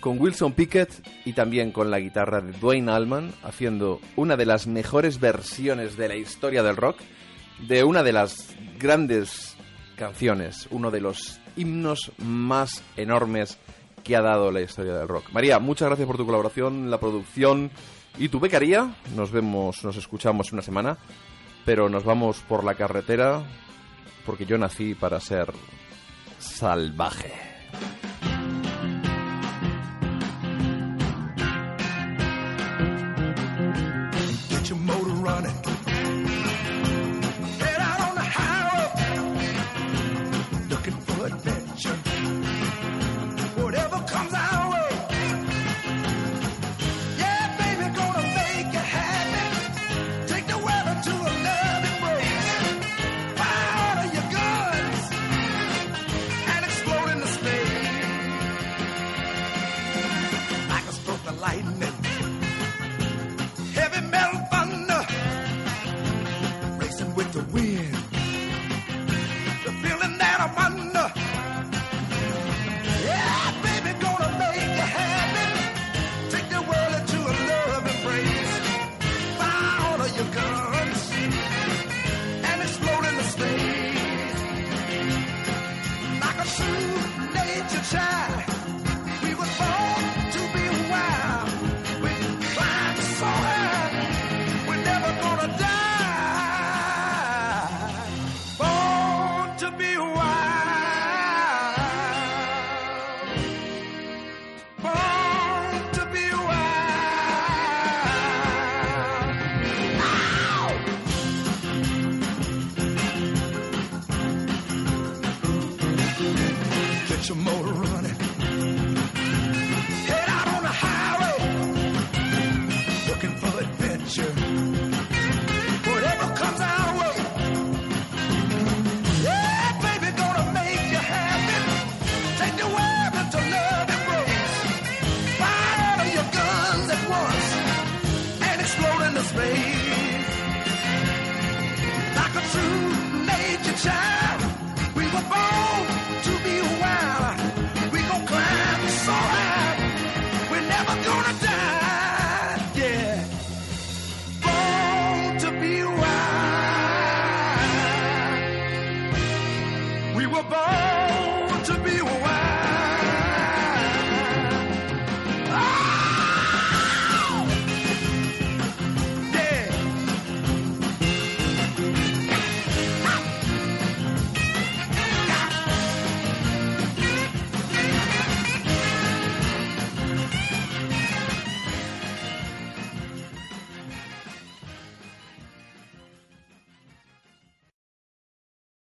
[0.00, 0.90] con Wilson Pickett
[1.24, 6.08] y también con la guitarra de Dwayne Allman haciendo una de las mejores versiones de
[6.08, 6.98] la historia del rock
[7.68, 8.48] de una de las
[8.80, 9.56] grandes
[9.94, 13.58] canciones, uno de los himnos más enormes
[14.02, 15.30] que ha dado la historia del rock.
[15.32, 17.70] María, muchas gracias por tu colaboración la producción
[18.18, 18.94] y tu becaría.
[19.14, 20.98] Nos vemos, nos escuchamos una semana,
[21.64, 23.42] pero nos vamos por la carretera
[24.26, 25.52] porque yo nací para ser
[26.38, 27.51] salvaje.